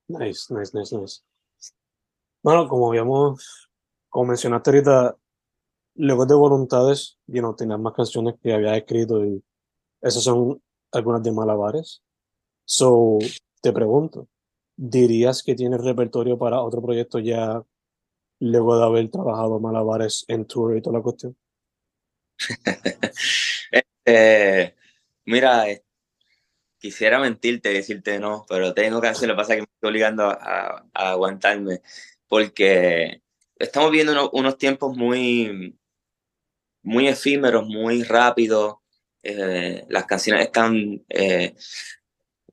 Nice, 0.07 0.53
nice, 0.53 0.77
nice, 0.77 0.95
nice. 0.95 1.21
Bueno, 2.41 2.67
como 2.67 2.89
habíamos, 2.89 3.69
como 4.09 4.25
mencionaste 4.25 4.69
ahorita, 4.69 5.17
luego 5.95 6.25
de 6.25 6.35
Voluntades, 6.35 7.17
you 7.27 7.39
know, 7.39 7.55
tenías 7.55 7.79
más 7.79 7.93
canciones 7.93 8.35
que 8.41 8.53
había 8.53 8.77
escrito 8.77 9.25
y 9.25 9.43
esas 10.01 10.23
son 10.23 10.61
algunas 10.91 11.21
de 11.23 11.31
Malabares. 11.31 12.01
So, 12.65 13.19
te 13.61 13.71
pregunto, 13.73 14.27
¿dirías 14.75 15.43
que 15.43 15.55
tienes 15.55 15.81
repertorio 15.81 16.37
para 16.37 16.61
otro 16.61 16.81
proyecto 16.81 17.19
ya 17.19 17.63
luego 18.39 18.77
de 18.77 18.85
haber 18.85 19.09
trabajado 19.09 19.59
Malabares 19.59 20.25
en 20.27 20.45
tour 20.45 20.77
y 20.77 20.81
toda 20.81 20.97
la 20.97 21.03
cuestión? 21.03 21.37
este, 23.71 24.75
mira, 25.25 25.65
quisiera 26.77 27.19
mentirte 27.19 27.71
y 27.71 27.75
decirte 27.75 28.19
no, 28.19 28.45
pero 28.47 28.73
tengo 28.73 29.01
que 29.01 29.07
hacer, 29.07 29.27
lo 29.27 29.35
que 29.35 29.37
pasa 29.37 29.55
que 29.55 29.61
me 29.61 29.67
estoy 29.73 29.89
obligando 29.89 30.29
a, 30.29 30.85
aguantarme, 30.93 31.81
porque 32.27 33.21
estamos 33.57 33.91
viendo 33.91 34.13
unos, 34.13 34.29
unos 34.33 34.57
tiempos 34.57 34.95
muy, 34.95 35.77
muy 36.83 37.07
efímeros, 37.07 37.67
muy 37.67 38.03
rápidos, 38.03 38.77
eh, 39.21 39.85
las 39.89 40.05
canciones 40.05 40.45
están 40.45 41.03
eh, 41.09 41.55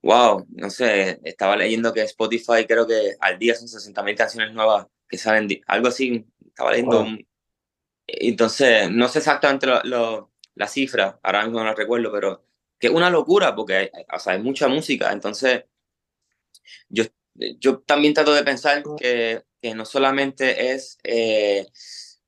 wow, 0.07 0.47
no 0.51 0.71
sé, 0.71 1.21
estaba 1.25 1.57
leyendo 1.57 1.93
que 1.93 2.03
Spotify 2.03 2.65
creo 2.67 2.87
que 2.87 3.17
al 3.21 3.39
día 3.39 3.55
son 3.57 3.67
60.000 3.67 4.17
canciones 4.17 4.55
nuevas 4.55 4.87
que 5.09 5.19
salen, 5.19 5.49
algo 5.67 5.89
así, 5.89 6.25
estaba 6.47 6.71
leyendo. 6.71 7.03
Wow. 7.03 7.19
Entonces, 8.07 8.89
no 8.91 9.09
sé 9.09 9.19
exactamente 9.19 9.67
lo, 9.67 9.83
lo, 9.83 10.33
la 10.55 10.69
cifra, 10.69 11.19
ahora 11.25 11.43
mismo 11.43 11.59
no 11.59 11.65
la 11.65 11.75
recuerdo, 11.75 12.13
pero 12.13 12.45
que 12.79 12.87
es 12.87 12.93
una 12.93 13.11
locura 13.11 13.55
porque 13.57 13.91
o 14.13 14.19
sea, 14.21 14.35
hay 14.35 14.43
mucha 14.43 14.69
música. 14.69 15.11
Entonces, 15.11 15.65
yo, 16.89 17.05
yo 17.59 17.81
también 17.81 18.15
trato 18.15 18.33
de 18.33 18.45
pensar 18.45 18.85
que, 18.97 19.43
que 19.61 19.75
no 19.75 19.85
solamente 19.85 20.73
es 20.73 20.99
eh, 21.03 21.67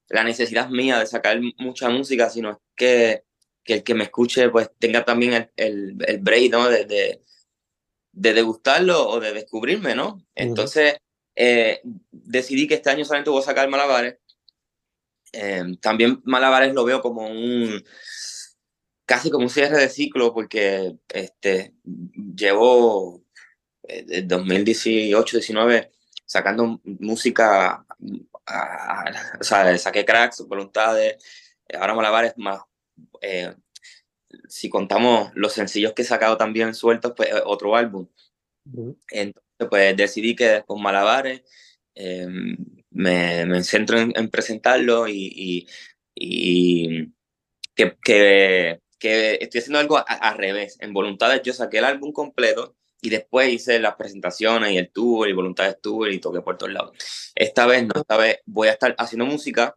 la 0.08 0.24
necesidad 0.24 0.68
mía 0.68 0.98
de 0.98 1.06
sacar 1.06 1.38
mucha 1.58 1.88
música, 1.90 2.28
sino 2.28 2.60
que, 2.74 3.22
que 3.62 3.74
el 3.74 3.82
que 3.84 3.94
me 3.94 4.04
escuche 4.04 4.48
pues 4.48 4.68
tenga 4.80 5.04
también 5.04 5.34
el, 5.34 5.50
el, 5.56 5.96
el 6.06 6.18
break, 6.18 6.50
¿no? 6.50 6.68
De, 6.68 6.84
de, 6.86 7.22
de 8.18 8.34
degustarlo 8.34 9.08
o 9.08 9.20
de 9.20 9.32
descubrirme, 9.32 9.94
¿no? 9.94 10.20
Entonces, 10.34 10.96
eh, 11.36 11.80
decidí 12.10 12.66
que 12.66 12.74
este 12.74 12.90
año 12.90 13.04
solamente 13.04 13.30
voy 13.30 13.40
a 13.40 13.44
sacar 13.44 13.68
malabares. 13.68 14.16
Eh, 15.32 15.62
también 15.80 16.20
malabares 16.24 16.74
lo 16.74 16.84
veo 16.84 17.00
como 17.00 17.26
un, 17.26 17.84
casi 19.06 19.30
como 19.30 19.44
un 19.44 19.50
cierre 19.50 19.78
de 19.78 19.88
ciclo, 19.88 20.34
porque 20.34 20.96
este, 21.08 21.74
llevo 22.34 23.22
eh, 23.84 24.26
2018-19 24.26 25.90
sacando 26.26 26.80
música, 26.84 27.86
a, 28.46 29.04
o 29.40 29.44
sea, 29.44 29.78
saqué 29.78 30.04
cracks, 30.04 30.44
voluntades, 30.46 31.22
ahora 31.72 31.94
malabares 31.94 32.34
más 32.36 32.60
eh, 33.20 33.54
si 34.48 34.68
contamos 34.68 35.30
los 35.34 35.52
sencillos 35.52 35.92
que 35.92 36.02
he 36.02 36.04
sacado 36.04 36.36
también 36.36 36.74
sueltos, 36.74 37.12
pues 37.16 37.30
otro 37.44 37.76
álbum. 37.76 38.08
Uh 38.72 38.90
-huh. 38.90 38.96
Entonces, 39.10 39.68
pues 39.70 39.96
decidí 39.96 40.36
que 40.36 40.62
con 40.66 40.82
Malabares 40.82 41.42
eh, 41.94 42.26
me, 42.90 43.46
me, 43.46 43.62
centro 43.64 43.98
en, 43.98 44.12
en 44.16 44.30
presentarlo 44.30 45.08
y, 45.08 45.32
y, 45.34 45.66
y 46.14 47.12
que, 47.74 47.96
que, 48.02 48.80
que, 48.98 49.38
estoy 49.40 49.60
haciendo 49.60 49.78
algo 49.78 50.04
al 50.06 50.38
revés. 50.38 50.76
En 50.80 50.92
Voluntades 50.92 51.42
yo 51.42 51.52
saqué 51.52 51.78
el 51.78 51.84
álbum 51.84 52.12
completo 52.12 52.76
y 53.00 53.10
después 53.10 53.52
hice 53.52 53.78
las 53.78 53.96
presentaciones 53.96 54.72
y 54.72 54.78
el 54.78 54.90
tour 54.90 55.28
y 55.28 55.32
Voluntades 55.32 55.80
Tour 55.80 56.10
y 56.12 56.18
toqué 56.18 56.40
por 56.40 56.58
todos 56.58 56.72
lados. 56.72 56.96
Esta 57.34 57.66
vez 57.66 57.84
no, 57.84 58.00
esta 58.00 58.16
vez 58.16 58.38
voy 58.46 58.68
a 58.68 58.72
estar 58.72 58.94
haciendo 58.98 59.26
música 59.26 59.76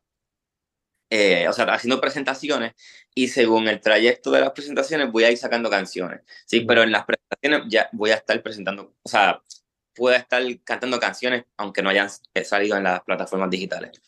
eh, 1.14 1.46
o 1.50 1.52
sea, 1.52 1.66
haciendo 1.66 2.00
presentaciones 2.00 2.72
y 3.14 3.28
según 3.28 3.68
el 3.68 3.82
trayecto 3.82 4.32
de 4.32 4.40
las 4.40 4.52
presentaciones 4.52 5.12
voy 5.12 5.26
a 5.26 5.32
ir 5.32 5.38
sacando 5.38 5.70
canciones, 5.70 6.22
¿sí? 6.46 6.62
Pero 6.62 6.84
en 6.84 6.92
las 6.94 7.04
presentaciones 7.04 7.64
ya 7.68 7.90
voy 7.92 8.12
a 8.12 8.16
estar 8.16 8.42
presentando, 8.42 8.96
o 9.04 9.10
sea, 9.10 9.42
puedo 9.94 10.16
estar 10.16 10.42
cantando 10.64 11.02
canciones 11.02 11.44
aunque 11.58 11.82
no 11.82 11.90
hayan 11.90 12.10
salido 12.46 12.78
en 12.78 12.84
las 12.84 13.02
plataformas 13.02 13.50
digitales. 13.50 14.02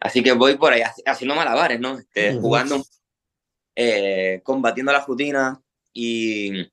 Así 0.00 0.24
que 0.24 0.32
voy 0.32 0.56
por 0.56 0.72
ahí 0.72 0.82
haciendo 1.06 1.36
malabares, 1.36 1.78
¿no? 1.78 2.00
Este. 2.00 2.34
Jugando, 2.34 2.84
eh, 3.76 4.40
combatiendo 4.42 4.90
la 4.90 5.04
rutina 5.04 5.62
y, 5.92 6.68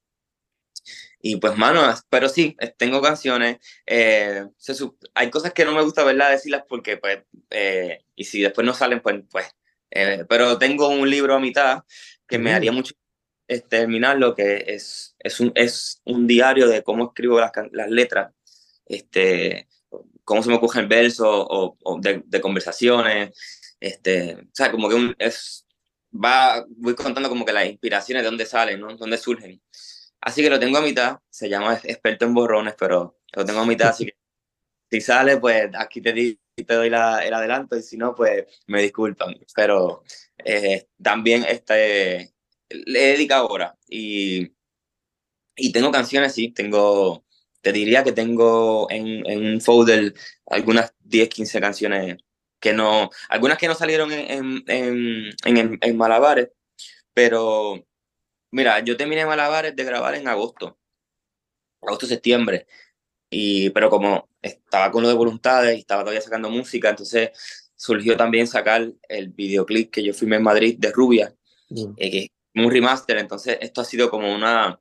y 1.21 1.37
pues, 1.37 1.57
mano, 1.57 1.81
pero 2.09 2.29
sí, 2.29 2.55
tengo 2.77 3.01
canciones. 3.01 3.57
Eh, 3.85 4.45
se, 4.57 4.73
hay 5.13 5.29
cosas 5.29 5.53
que 5.53 5.65
no 5.65 5.73
me 5.73 5.83
gusta, 5.83 6.03
¿verdad? 6.03 6.31
Decirlas 6.31 6.63
porque, 6.67 6.97
pues, 6.97 7.19
eh, 7.51 8.03
y 8.15 8.23
si 8.23 8.41
después 8.41 8.65
no 8.65 8.73
salen, 8.73 9.01
pues, 9.01 9.23
pues. 9.29 9.47
Eh, 9.91 10.25
pero 10.27 10.57
tengo 10.57 10.87
un 10.89 11.09
libro 11.09 11.35
a 11.35 11.39
mitad 11.39 11.83
que 12.27 12.39
me 12.39 12.53
haría 12.53 12.71
mucho 12.71 12.95
terminar 13.69 14.17
lo 14.17 14.33
que 14.33 14.63
es, 14.67 15.15
es, 15.19 15.39
un, 15.41 15.51
es 15.55 16.01
un 16.05 16.25
diario 16.25 16.67
de 16.69 16.83
cómo 16.83 17.07
escribo 17.07 17.39
las, 17.39 17.51
las 17.73 17.89
letras, 17.89 18.33
este, 18.85 19.67
cómo 20.23 20.41
se 20.41 20.49
me 20.49 20.55
ocurre 20.55 20.81
el 20.81 20.87
verso 20.87 21.29
o, 21.29 21.77
o 21.83 21.99
de, 21.99 22.23
de, 22.25 22.41
conversaciones, 22.41 23.37
este, 23.79 24.35
o 24.35 24.49
sea, 24.53 24.71
como 24.71 24.87
que 24.87 24.95
un, 24.95 25.15
es, 25.19 25.65
va, 26.13 26.65
voy 26.69 26.95
contando 26.95 27.29
como 27.29 27.45
que 27.45 27.53
las 27.53 27.65
inspiraciones 27.65 28.23
de 28.23 28.29
dónde 28.29 28.45
salen, 28.45 28.79
¿no? 28.79 28.95
Dónde 28.95 29.17
surgen. 29.17 29.61
Así 30.21 30.41
que 30.41 30.49
lo 30.49 30.59
tengo 30.59 30.77
a 30.77 30.81
mitad, 30.81 31.19
se 31.29 31.49
llama 31.49 31.79
experto 31.83 32.25
en 32.25 32.33
borrones, 32.33 32.75
pero 32.77 33.17
lo 33.33 33.45
tengo 33.45 33.59
a 33.61 33.65
mitad, 33.65 33.89
así 33.89 34.05
que 34.05 34.15
si 34.91 35.01
sale, 35.01 35.37
pues 35.37 35.71
aquí 35.77 36.01
te, 36.01 36.13
di, 36.13 36.39
doy 36.67 36.87
el 36.87 36.93
adelanto 36.93 37.77
y 37.77 37.81
si 37.81 37.97
no, 37.97 38.13
pues 38.13 38.45
me 38.67 38.81
disculpan. 38.81 39.35
Pero 39.55 40.03
eh, 40.37 40.87
también 41.01 41.45
este, 41.47 42.33
le 42.69 43.03
he 43.03 43.11
dedicado 43.13 43.47
ahora 43.47 43.77
y, 43.87 44.51
y 45.55 45.71
tengo 45.71 45.91
canciones, 45.91 46.33
sí, 46.33 46.49
tengo, 46.49 47.23
te 47.61 47.71
diría 47.71 48.03
que 48.03 48.11
tengo 48.11 48.87
en, 48.91 49.25
en 49.29 49.45
un 49.45 49.61
folder 49.61 50.13
algunas 50.47 50.93
10, 50.99 51.29
15 51.29 51.61
canciones 51.61 52.17
que 52.59 52.73
no, 52.73 53.09
algunas 53.29 53.57
que 53.57 53.67
no 53.67 53.75
salieron 53.75 54.11
en, 54.11 54.63
en, 54.67 55.29
en, 55.45 55.79
en 55.81 55.97
Malabares, 55.97 56.49
pero 57.13 57.85
mira, 58.51 58.79
yo 58.79 58.97
terminé 58.97 59.25
Malabares 59.25 59.75
de 59.75 59.83
grabar 59.83 60.15
en 60.15 60.27
agosto, 60.27 60.77
agosto, 61.81 62.05
septiembre, 62.05 62.67
y, 63.29 63.69
pero 63.71 63.89
como 63.89 64.29
estaba 64.41 64.91
con 64.91 65.03
lo 65.03 65.09
de 65.09 65.15
voluntades 65.15 65.75
y 65.77 65.79
estaba 65.79 66.01
todavía 66.01 66.21
sacando 66.21 66.49
música, 66.49 66.89
entonces 66.89 67.31
surgió 67.75 68.17
también 68.17 68.45
sacar 68.45 68.91
el 69.07 69.29
videoclip 69.29 69.91
que 69.91 70.03
yo 70.03 70.13
filmé 70.13 70.35
en 70.35 70.43
Madrid 70.43 70.75
de 70.77 70.91
Rubia, 70.91 71.33
mm. 71.69 71.93
eh, 71.97 72.11
que 72.11 72.31
un 72.55 72.69
remaster, 72.69 73.17
entonces 73.17 73.57
esto 73.61 73.81
ha 73.81 73.85
sido 73.85 74.09
como 74.09 74.33
una, 74.33 74.79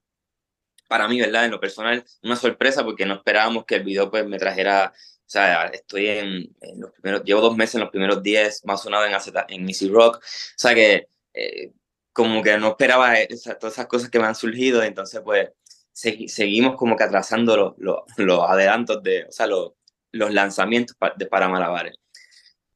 para 0.89 1.07
mí, 1.07 1.21
¿verdad? 1.21 1.45
En 1.45 1.53
lo 1.53 1.61
personal, 1.61 2.05
una 2.23 2.37
sorpresa 2.37 2.85
porque 2.85 3.07
no 3.07 3.15
esperábamos 3.15 3.65
que 3.65 3.77
el 3.77 3.85
video 3.85 4.11
pues 4.11 4.27
me 4.27 4.39
trajera, 4.39 4.93
o 4.95 5.31
sea, 5.31 5.67
estoy 5.67 6.09
en, 6.09 6.57
los 6.77 6.91
primeros, 6.91 7.23
llevo 7.25 7.41
dos 7.41 7.57
meses 7.57 7.77
en 7.77 7.83
los 7.83 7.91
primeros 7.91 8.23
10 8.23 8.65
más 8.65 8.83
sonado 8.83 9.07
en, 9.07 9.15
en 9.49 9.65
Missy 9.65 9.89
Rock, 9.89 10.17
o 10.17 10.21
sea 10.57 10.75
que 10.75 11.09
eh, 11.33 11.73
como 12.21 12.43
que 12.43 12.59
no 12.59 12.69
esperaba 12.69 13.15
todas 13.59 13.73
esas 13.73 13.87
cosas 13.87 14.11
que 14.11 14.19
me 14.19 14.27
han 14.27 14.35
surgido, 14.35 14.83
entonces 14.83 15.23
pues 15.25 15.49
seguimos 15.91 16.77
como 16.77 16.95
que 16.95 17.05
atrasando 17.05 17.75
los, 17.79 18.03
los, 18.19 18.41
adelantos 18.47 19.03
de, 19.03 19.25
o 19.25 19.33
sea, 19.33 19.47
los, 19.47 19.73
los 20.13 20.31
lanzamientos 20.31 20.95
de, 21.17 21.25
para 21.25 21.49
Malabares. 21.49 21.97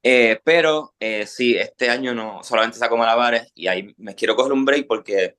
Eh, 0.02 0.40
pero 0.44 0.94
eh, 0.98 1.26
sí, 1.26 1.56
este 1.58 1.90
año 1.90 2.14
no 2.14 2.42
solamente 2.42 2.78
saco 2.78 2.96
malabares 2.96 3.52
y 3.54 3.66
ahí 3.66 3.94
me 3.98 4.14
quiero 4.14 4.34
coger 4.34 4.52
un 4.52 4.64
break 4.64 4.86
porque 4.86 5.36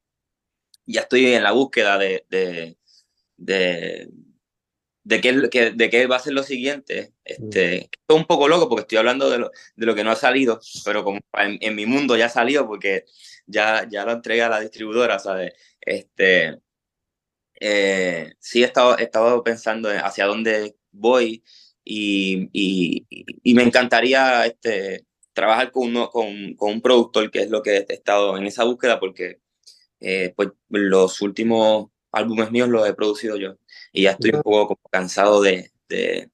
ya 0.85 1.01
estoy 1.01 1.33
en 1.33 1.41
la 1.41 1.53
búsqueda 1.53 1.97
de, 1.97 2.27
de, 2.29 2.77
de, 3.37 4.07
de, 5.03 5.21
qué, 5.21 5.71
de 5.71 5.89
qué 5.89 6.05
va 6.05 6.17
a 6.17 6.19
ser 6.19 6.33
lo 6.33 6.43
siguiente. 6.43 7.14
Este, 7.25 7.79
mm. 7.79 7.99
Estoy 8.01 8.17
un 8.17 8.25
poco 8.25 8.47
loco 8.47 8.69
porque 8.69 8.81
estoy 8.83 8.99
hablando 8.99 9.29
de 9.29 9.39
lo, 9.39 9.51
de 9.75 9.85
lo 9.85 9.95
que 9.95 10.03
no 10.03 10.11
ha 10.11 10.15
salido, 10.15 10.59
pero 10.85 11.03
como 11.03 11.19
en, 11.33 11.75
mi 11.75 11.85
mundo 11.85 12.15
ya 12.15 12.29
salió 12.29 12.67
porque 12.67 13.05
ya, 13.47 13.87
ya 13.89 14.05
lo 14.05 14.13
entregué 14.13 14.43
a 14.43 14.49
la 14.49 14.59
distribuidora, 14.61 15.19
¿sabes? 15.19 15.53
Este, 15.81 16.59
eh, 17.59 18.33
sí 18.39 18.61
he 18.61 18.65
estado, 18.65 18.97
he 18.97 19.03
estado 19.03 19.43
pensando 19.43 19.89
hacia 19.89 20.25
dónde 20.25 20.75
voy 20.91 21.43
y, 21.83 22.49
y, 22.53 23.05
y 23.43 23.53
me 23.55 23.63
encantaría 23.63 24.45
este, 24.45 25.05
trabajar 25.33 25.71
con, 25.71 25.89
uno, 25.89 26.09
con, 26.09 26.55
con, 26.55 26.73
un 26.73 26.81
productor, 26.81 27.31
que 27.31 27.41
es 27.41 27.49
lo 27.49 27.61
que 27.63 27.77
he 27.77 27.93
estado 27.93 28.37
en 28.37 28.45
esa 28.45 28.63
búsqueda, 28.63 28.99
porque 28.99 29.39
eh, 29.99 30.33
pues, 30.35 30.49
los 30.69 31.21
últimos 31.21 31.87
álbumes 32.11 32.51
míos 32.51 32.69
los 32.69 32.87
he 32.87 32.93
producido 32.93 33.35
yo 33.37 33.57
y 33.91 34.03
ya 34.03 34.11
estoy 34.11 34.31
un 34.31 34.41
poco 34.41 34.67
como 34.67 34.89
cansado 34.89 35.41
de, 35.41 35.71
de, 35.89 36.29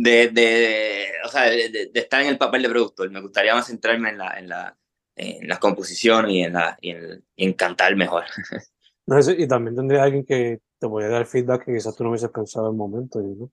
de, 0.00 0.28
de 0.28 1.12
o 1.26 1.28
sea, 1.28 1.42
de, 1.50 1.90
estar 1.92 2.22
en 2.22 2.28
el 2.28 2.38
papel 2.38 2.62
de 2.62 2.70
productor. 2.70 3.10
Me 3.10 3.20
gustaría 3.20 3.54
más 3.54 3.66
centrarme 3.66 4.08
en, 4.08 4.18
la, 4.18 4.38
en, 4.38 4.48
la, 4.48 4.78
en 5.14 5.46
las 5.46 5.58
composiciones 5.58 6.32
y 6.32 6.42
en, 6.42 6.54
la, 6.54 6.78
y 6.80 6.90
en, 6.90 7.24
en 7.36 7.52
cantar 7.52 7.94
mejor. 7.96 8.24
No, 9.06 9.18
y 9.18 9.48
también 9.48 9.74
tendría 9.74 10.04
alguien 10.04 10.24
que 10.24 10.60
te 10.78 10.86
voy 10.86 11.02
a 11.02 11.08
dar 11.08 11.26
feedback 11.26 11.64
que 11.64 11.74
quizás 11.74 11.96
tú 11.96 12.04
no 12.04 12.10
hubieses 12.10 12.30
pensado 12.30 12.66
en 12.66 12.74
el 12.74 12.78
momento. 12.78 13.18
¿no? 13.20 13.50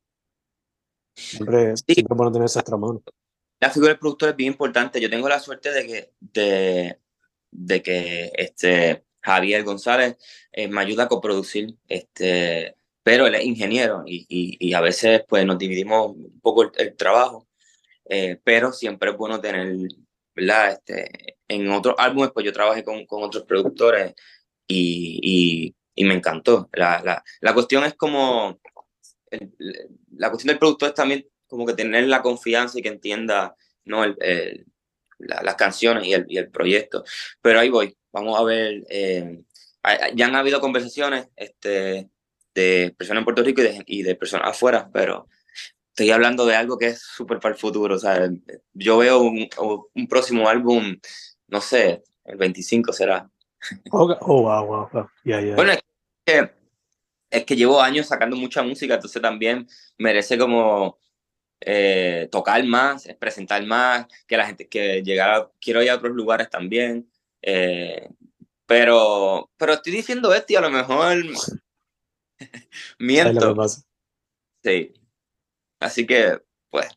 Siempre, 1.16 1.76
sí. 1.78 1.96
siempre 1.96 2.16
bueno 2.16 2.32
tener 2.32 2.46
esa 2.46 2.60
extra 2.60 2.78
mano. 2.78 3.02
La 3.60 3.72
figura 3.72 3.90
del 3.90 3.98
productor 3.98 4.30
es 4.30 4.36
bien 4.36 4.52
importante. 4.52 5.02
Yo 5.02 5.10
tengo 5.10 5.28
la 5.28 5.40
suerte 5.40 5.72
de 5.72 5.88
que, 5.88 6.14
de, 6.20 7.00
de 7.50 7.82
que 7.82 8.32
este, 8.36 9.04
Javier 9.20 9.64
González 9.64 10.18
eh, 10.52 10.68
me 10.68 10.82
ayuda 10.82 11.06
a 11.06 11.08
coproducir, 11.08 11.76
este, 11.88 12.77
pero 13.08 13.26
él 13.26 13.36
es 13.36 13.46
ingeniero 13.46 14.04
y, 14.06 14.26
y, 14.28 14.58
y 14.60 14.74
a 14.74 14.82
veces 14.82 15.24
pues, 15.30 15.46
nos 15.46 15.58
dividimos 15.58 16.12
un 16.12 16.42
poco 16.42 16.64
el, 16.64 16.72
el 16.76 16.98
trabajo, 16.98 17.48
eh, 18.04 18.38
pero 18.44 18.74
siempre 18.74 19.12
es 19.12 19.16
bueno 19.16 19.40
tener, 19.40 19.78
¿verdad? 20.36 20.74
Este, 20.74 21.38
en 21.48 21.72
otros 21.72 21.96
álbumes, 22.00 22.32
pues 22.34 22.46
yo 22.46 22.52
trabajé 22.52 22.84
con, 22.84 23.06
con 23.06 23.24
otros 23.24 23.46
productores 23.46 24.14
y, 24.68 25.74
y, 25.96 26.04
me 26.04 26.16
encantó. 26.16 26.68
La, 26.74 27.02
la, 27.02 27.24
la 27.40 27.54
cuestión 27.54 27.86
es 27.86 27.94
como 27.94 28.60
la 30.10 30.30
cuestión 30.30 30.50
del 30.50 30.60
productor 30.60 30.90
es 30.90 30.96
también 30.96 31.26
como 31.48 31.66
que 31.66 31.76
tener 31.76 32.10
la 32.10 32.22
confianza 32.22 32.78
y 32.78 32.82
que 32.82 32.90
entienda 32.90 33.56
¿no? 33.86 34.04
El, 34.04 34.66
las 35.18 35.56
canciones 35.56 36.06
y 36.06 36.12
el, 36.12 36.26
y 36.28 36.40
el, 36.40 36.52
proyecto. 36.52 37.06
Pero 37.42 37.62
ahí 37.62 37.70
voy, 37.70 37.98
vamos 38.12 38.38
a 38.38 38.44
ver. 38.44 38.84
Eh, 38.90 39.44
ya 40.14 40.26
han 40.26 40.36
habido 40.36 40.60
conversaciones 40.60 41.30
este, 41.38 42.10
de 42.58 42.96
personas 42.98 43.22
en 43.22 43.26
Puerto 43.26 43.44
Rico 43.44 43.62
y 43.62 43.66
de, 43.66 43.84
y 43.86 44.04
de 44.04 44.16
personas 44.16 44.50
afuera, 44.50 44.90
pero 44.92 45.28
estoy 45.90 46.10
hablando 46.12 46.46
de 46.46 46.56
algo 46.56 46.78
que 46.78 46.88
es 46.88 47.02
súper 47.02 47.40
para 47.40 47.54
el 47.54 47.60
futuro. 47.60 47.96
O 47.96 48.00
sea, 48.00 48.30
yo 48.74 48.98
veo 48.98 49.20
un, 49.20 49.48
un, 49.94 50.08
próximo 50.08 50.50
álbum, 50.50 50.98
no 51.48 51.62
sé, 51.62 52.04
el 52.26 52.38
25 52.38 52.94
será. 52.94 53.30
Oh, 53.92 54.08
wow, 54.08 54.66
wow, 54.66 54.90
wow. 54.92 55.10
Yeah, 55.24 55.42
yeah. 55.42 55.56
Bueno, 55.56 55.72
es 55.72 55.80
que 56.26 56.52
es 57.30 57.44
que 57.44 57.56
llevo 57.56 57.82
años 57.82 58.08
sacando 58.08 58.36
mucha 58.36 58.64
música, 58.64 58.96
entonces 58.96 59.22
también 59.22 59.68
merece 59.98 60.38
como 60.38 60.98
eh, 61.60 62.30
tocar 62.32 62.64
más, 62.64 63.08
presentar 63.20 63.66
más, 63.66 64.08
que 64.26 64.38
la 64.38 64.46
gente, 64.46 64.68
que 64.68 65.04
llegar, 65.04 65.52
quiero 65.60 65.84
ir 65.84 65.90
a 65.90 65.96
otros 65.96 66.16
lugares 66.16 66.50
también. 66.50 67.10
Eh, 67.42 68.10
pero, 68.66 69.50
pero 69.58 69.74
estoy 69.74 69.94
diciendo 69.94 70.34
esto 70.34 70.54
y 70.54 70.56
a 70.56 70.62
lo 70.62 70.70
mejor 70.70 71.18
miento. 73.00 73.56
Sí. 74.64 74.94
Así 75.80 76.06
que, 76.06 76.42
pues. 76.70 76.88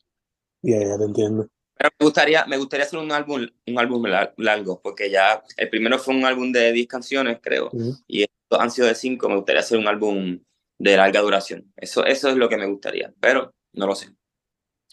Ya, 0.63 0.79
ya 0.79 0.99
te 0.99 1.05
entiendo. 1.05 1.49
Pero 1.77 1.91
me 1.99 2.05
gustaría, 2.05 2.45
me 2.47 2.59
gustaría 2.59 2.85
hacer 2.85 2.99
un 2.99 3.11
álbum, 3.11 3.47
un 3.67 3.79
álbum 3.79 4.05
largo, 4.37 4.83
porque 4.83 5.11
ya 5.11 5.43
el 5.57 5.71
primero 5.71 5.99
fue 5.99 6.15
un 6.15 6.25
álbum 6.27 6.53
de 6.53 6.73
10 6.73 6.87
canciones, 6.87 7.39
creo, 7.41 7.71
y 8.07 8.25
estos 8.25 8.61
han 8.61 8.71
sido 8.71 8.87
de 8.87 8.95
5. 8.95 9.29
Me 9.31 9.37
gustaría 9.37 9.61
hacer 9.61 9.79
un 9.79 9.89
álbum 9.89 10.41
de 10.79 10.97
larga 10.97 11.21
duración. 11.21 11.73
Eso, 11.77 12.05
eso 12.05 12.29
es 12.29 12.37
lo 12.37 12.51
que 12.51 12.59
me 12.59 12.67
gustaría, 12.67 13.15
pero 13.19 13.55
no 13.73 13.87
lo 13.87 13.95
sé. 13.95 14.11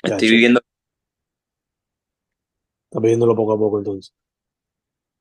Estoy 0.02 0.30
viviendo. 0.30 0.62
Estás 2.90 3.02
viviéndolo 3.02 3.36
poco 3.36 3.54
a 3.54 3.58
poco, 3.58 3.80
entonces. 3.80 4.14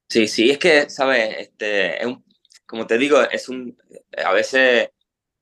Sí, 0.09 0.29
sí, 0.29 0.51
es 0.51 0.59
que, 0.59 0.89
¿sabes? 0.89 1.37
Este, 1.39 2.01
es 2.01 2.07
un, 2.07 2.25
como 2.65 2.87
te 2.87 2.97
digo, 2.97 3.21
es 3.23 3.49
un, 3.49 3.77
a 4.25 4.33
veces 4.33 4.91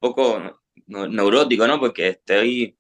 poco 0.04 0.38
neurótico, 0.86 1.66
¿no? 1.66 1.80
Porque 1.80 2.08
estoy 2.08 2.76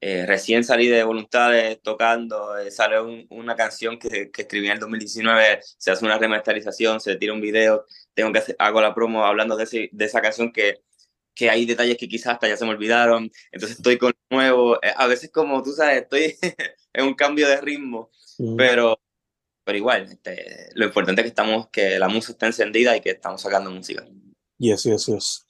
eh, 0.00 0.26
recién 0.26 0.64
salí 0.64 0.88
de 0.88 1.04
Voluntades 1.04 1.80
tocando, 1.80 2.58
eh, 2.58 2.72
sale 2.72 3.00
una 3.30 3.54
canción 3.54 3.96
que, 3.96 4.32
que, 4.32 4.42
escribí 4.42 4.66
en 4.66 4.72
el 4.72 4.80
2019, 4.80 5.60
se 5.62 5.92
hace 5.92 6.04
una 6.04 6.18
remasterización, 6.18 7.00
se 7.00 7.14
tira 7.14 7.32
un 7.32 7.40
video, 7.40 7.86
tengo 8.12 8.32
que 8.32 8.40
hacer, 8.40 8.56
hago 8.58 8.80
la 8.80 8.92
promo 8.92 9.24
hablando 9.24 9.56
de, 9.56 9.64
ese, 9.64 9.88
de 9.92 10.04
esa 10.04 10.20
canción 10.20 10.52
que, 10.52 10.80
que 11.32 11.48
hay 11.48 11.64
detalles 11.64 11.96
que 11.96 12.08
quizás 12.08 12.34
hasta 12.34 12.48
ya 12.48 12.56
se 12.56 12.64
me 12.64 12.72
olvidaron, 12.72 13.30
entonces 13.52 13.78
estoy 13.78 13.96
con 13.96 14.12
nuevo, 14.28 14.76
eh, 14.82 14.92
a 14.96 15.06
veces 15.06 15.30
como 15.30 15.62
tú 15.62 15.70
sabes, 15.70 16.02
estoy 16.02 16.36
en 16.92 17.04
un 17.06 17.14
cambio 17.14 17.46
de 17.46 17.60
ritmo, 17.60 18.10
pero, 18.58 18.98
pero 19.62 19.78
igual, 19.78 20.08
este, 20.10 20.70
lo 20.74 20.86
importante 20.86 21.20
es 21.20 21.24
que, 21.24 21.28
estamos, 21.28 21.68
que 21.68 22.00
la 22.00 22.08
música 22.08 22.32
está 22.32 22.46
encendida 22.46 22.96
y 22.96 23.00
que 23.00 23.10
estamos 23.10 23.40
sacando 23.42 23.70
música. 23.70 24.04
Yes, 24.58 24.82
yes, 24.82 25.06
yes. 25.06 25.44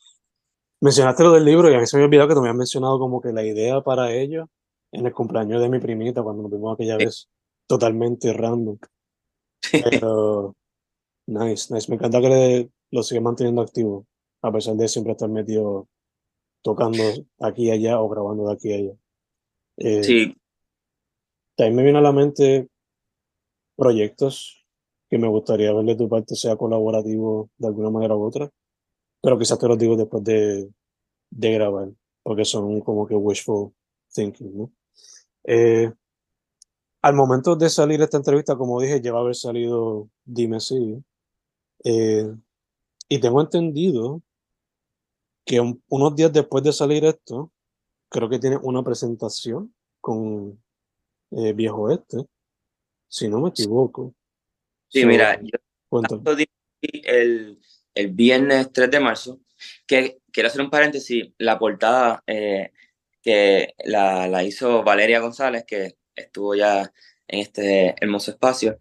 Mencionaste 0.85 1.23
lo 1.23 1.33
del 1.33 1.47
libro 1.47 1.71
y 1.71 1.75
a 1.75 1.79
mí 1.79 1.87
se 1.87 1.97
me 1.97 2.03
había 2.03 2.09
olvidado 2.09 2.29
que 2.29 2.35
te 2.35 2.41
habían 2.41 2.59
mencionado 2.59 2.99
como 2.99 3.19
que 3.19 3.33
la 3.33 3.43
idea 3.43 3.81
para 3.81 4.13
ello 4.13 4.51
en 4.93 5.07
el 5.07 5.15
cumpleaños 5.15 5.63
de 5.63 5.71
mi 5.71 5.79
primita 5.79 6.23
cuando 6.23 6.43
nos 6.43 6.53
vimos 6.53 6.75
aquella 6.75 6.99
vez 6.99 7.27
totalmente 7.67 8.35
random. 8.35 8.77
Pero 9.73 10.55
nice, 11.27 11.73
nice. 11.73 11.89
Me 11.89 11.97
encanta 11.97 12.21
que 12.21 12.69
lo 12.91 13.03
sigue 13.03 13.23
manteniendo 13.23 13.63
activo 13.63 14.05
a 14.43 14.53
pesar 14.53 14.75
de 14.75 14.87
siempre 14.89 15.13
estar 15.13 15.31
metido 15.31 15.89
tocando 16.63 17.03
aquí 17.41 17.69
y 17.69 17.71
allá 17.71 17.99
o 17.99 18.09
grabando 18.11 18.47
de 18.47 18.53
aquí 18.53 18.69
y 18.69 18.75
allá. 18.75 18.93
Eh, 19.79 20.05
sí. 20.05 20.37
También 21.57 21.77
me 21.77 21.83
viene 21.83 21.99
a 22.01 22.03
la 22.03 22.13
mente 22.13 22.69
proyectos 23.75 24.67
que 25.09 25.17
me 25.17 25.29
gustaría 25.29 25.73
ver 25.73 25.87
de 25.87 25.97
tu 25.97 26.11
parte 26.11 26.35
sea 26.35 26.57
colaborativo 26.57 27.49
de 27.57 27.69
alguna 27.69 27.89
manera 27.89 28.15
u 28.17 28.23
otra, 28.23 28.51
pero 29.25 29.39
quizás 29.39 29.59
te 29.59 29.67
lo 29.67 29.75
digo 29.75 29.97
después 29.97 30.23
de, 30.23 30.71
de 31.31 31.53
grabar, 31.55 31.89
porque 32.23 32.45
son 32.45 32.83
como 32.83 33.07
que 33.07 33.15
wishful 33.15 33.73
thinking, 34.13 34.55
¿no? 34.55 34.71
Eh, 35.45 35.91
al 37.01 37.15
momento 37.15 37.57
de 37.57 37.71
salir 37.71 38.03
esta 38.03 38.19
entrevista, 38.19 38.55
como 38.55 38.83
dije, 38.83 39.01
ya 39.01 39.13
va 39.13 39.21
a 39.21 39.23
haber 39.23 39.35
salido 39.35 40.11
Dime 40.25 40.61
Si. 40.61 41.03
Eh, 41.85 42.35
y 43.09 43.19
tengo 43.19 43.41
entendido 43.41 44.21
que 45.47 45.61
unos 45.89 46.17
días 46.17 46.33
después 46.33 46.63
de 46.63 46.73
salir 46.75 47.07
esto, 47.07 47.51
creo 48.11 48.29
que 48.29 48.39
tiene 48.39 48.59
una 48.59 48.83
presentación 48.83 49.75
con 50.03 50.63
eh, 51.31 51.55
Viejo 51.55 51.91
Este, 51.91 52.19
si 53.09 53.29
no 53.29 53.41
me 53.41 53.49
equivoco. 53.49 54.15
Sí, 54.89 55.07
mira, 55.07 55.41
yo 55.43 55.59
el, 56.81 57.59
el 57.95 58.09
viernes 58.09 58.73
3 58.73 58.91
de 58.91 59.01
marzo, 59.01 59.41
que 59.87 60.19
quiero 60.33 60.49
hacer 60.49 60.61
un 60.61 60.71
paréntesis, 60.71 61.33
la 61.39 61.59
portada 61.59 62.23
eh, 62.27 62.73
que 63.23 63.75
la, 63.85 64.29
la 64.29 64.45
hizo 64.45 64.83
Valeria 64.83 65.21
González, 65.21 65.65
que 65.67 65.97
estuvo 66.15 66.55
ya 66.55 66.93
en 67.29 67.41
este 67.41 67.95
hermoso 68.01 68.33
espacio. 68.33 68.79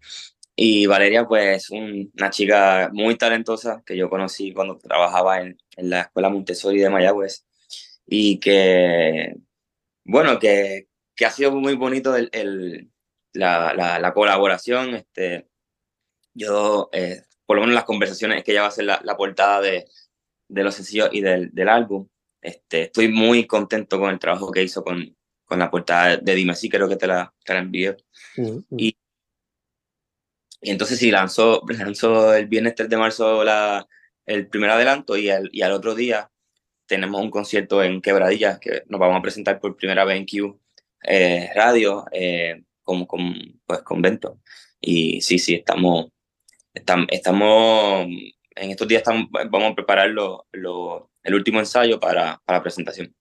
Y 0.56 0.86
Valeria, 0.86 1.26
pues, 1.26 1.70
una 1.70 2.30
chica 2.30 2.90
muy 2.92 3.16
talentosa 3.16 3.82
que 3.84 3.96
yo 3.96 4.08
conocí 4.08 4.52
cuando 4.52 4.78
trabajaba 4.78 5.40
en, 5.40 5.58
en, 5.76 5.90
la 5.90 6.02
Escuela 6.02 6.28
Montessori 6.28 6.80
de 6.80 6.90
Mayagüez. 6.90 7.44
Y 8.06 8.38
que, 8.38 9.34
bueno, 10.04 10.38
que, 10.38 10.88
que 11.16 11.26
ha 11.26 11.30
sido 11.30 11.52
muy 11.52 11.74
bonito 11.74 12.14
el, 12.16 12.28
el 12.32 12.90
la, 13.32 13.74
la, 13.74 13.98
la, 13.98 14.14
colaboración. 14.14 14.94
Este, 14.94 15.48
yo, 16.34 16.88
eh, 16.92 17.22
por 17.46 17.56
lo 17.56 17.62
menos 17.62 17.74
las 17.74 17.84
conversaciones, 17.84 18.44
que 18.44 18.52
ella 18.52 18.62
va 18.62 18.68
a 18.68 18.72
ser 18.72 18.84
la, 18.84 19.00
la 19.04 19.16
portada 19.16 19.60
de, 19.60 19.86
de 20.48 20.64
los 20.64 20.74
sencillos 20.74 21.10
y 21.12 21.20
del, 21.20 21.50
del 21.52 21.68
álbum. 21.68 22.08
Este, 22.40 22.82
estoy 22.82 23.08
muy 23.08 23.46
contento 23.46 23.98
con 23.98 24.10
el 24.10 24.18
trabajo 24.18 24.50
que 24.50 24.62
hizo 24.62 24.82
con, 24.84 25.16
con 25.44 25.58
la 25.58 25.70
portada 25.70 26.16
de 26.16 26.34
Dime 26.34 26.54
Si, 26.54 26.68
creo 26.68 26.88
que 26.88 26.96
te 26.96 27.06
la, 27.06 27.32
te 27.44 27.54
la 27.54 27.60
envié. 27.60 27.96
Y, 28.76 28.96
y, 30.60 30.70
entonces 30.70 30.98
sí, 30.98 31.10
lanzó, 31.10 31.62
lanzó 31.68 32.34
el 32.34 32.46
viernes 32.46 32.74
3 32.74 32.88
de 32.88 32.96
marzo 32.96 33.44
la, 33.44 33.86
el 34.26 34.48
primer 34.48 34.70
adelanto 34.70 35.16
y, 35.16 35.28
el, 35.28 35.48
y 35.52 35.62
al 35.62 35.72
otro 35.72 35.94
día 35.94 36.30
tenemos 36.86 37.20
un 37.20 37.30
concierto 37.30 37.82
en 37.82 38.00
Quebradilla 38.00 38.58
que 38.60 38.82
nos 38.88 39.00
vamos 39.00 39.18
a 39.18 39.22
presentar 39.22 39.58
por 39.58 39.76
primera 39.76 40.04
vez 40.04 40.18
en 40.18 40.26
Q 40.26 40.60
eh, 41.02 41.50
Radio 41.54 42.04
eh, 42.12 42.62
con, 42.82 43.06
con, 43.06 43.60
pues, 43.66 43.80
convento. 43.82 44.40
Y 44.80 45.20
sí, 45.22 45.38
sí, 45.38 45.54
estamos, 45.54 46.08
estamos, 46.74 47.06
en 48.56 48.70
estos 48.70 48.88
días 48.88 49.00
estamos, 49.00 49.28
vamos 49.30 49.72
a 49.72 49.74
preparar 49.74 50.10
lo, 50.10 50.46
lo, 50.52 51.10
el 51.22 51.34
último 51.34 51.60
ensayo 51.60 51.98
para, 51.98 52.40
para 52.44 52.58
la 52.58 52.62
presentación. 52.62 53.14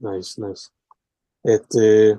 Nice, 0.00 0.40
nice. 0.40 0.68
Este, 1.42 2.18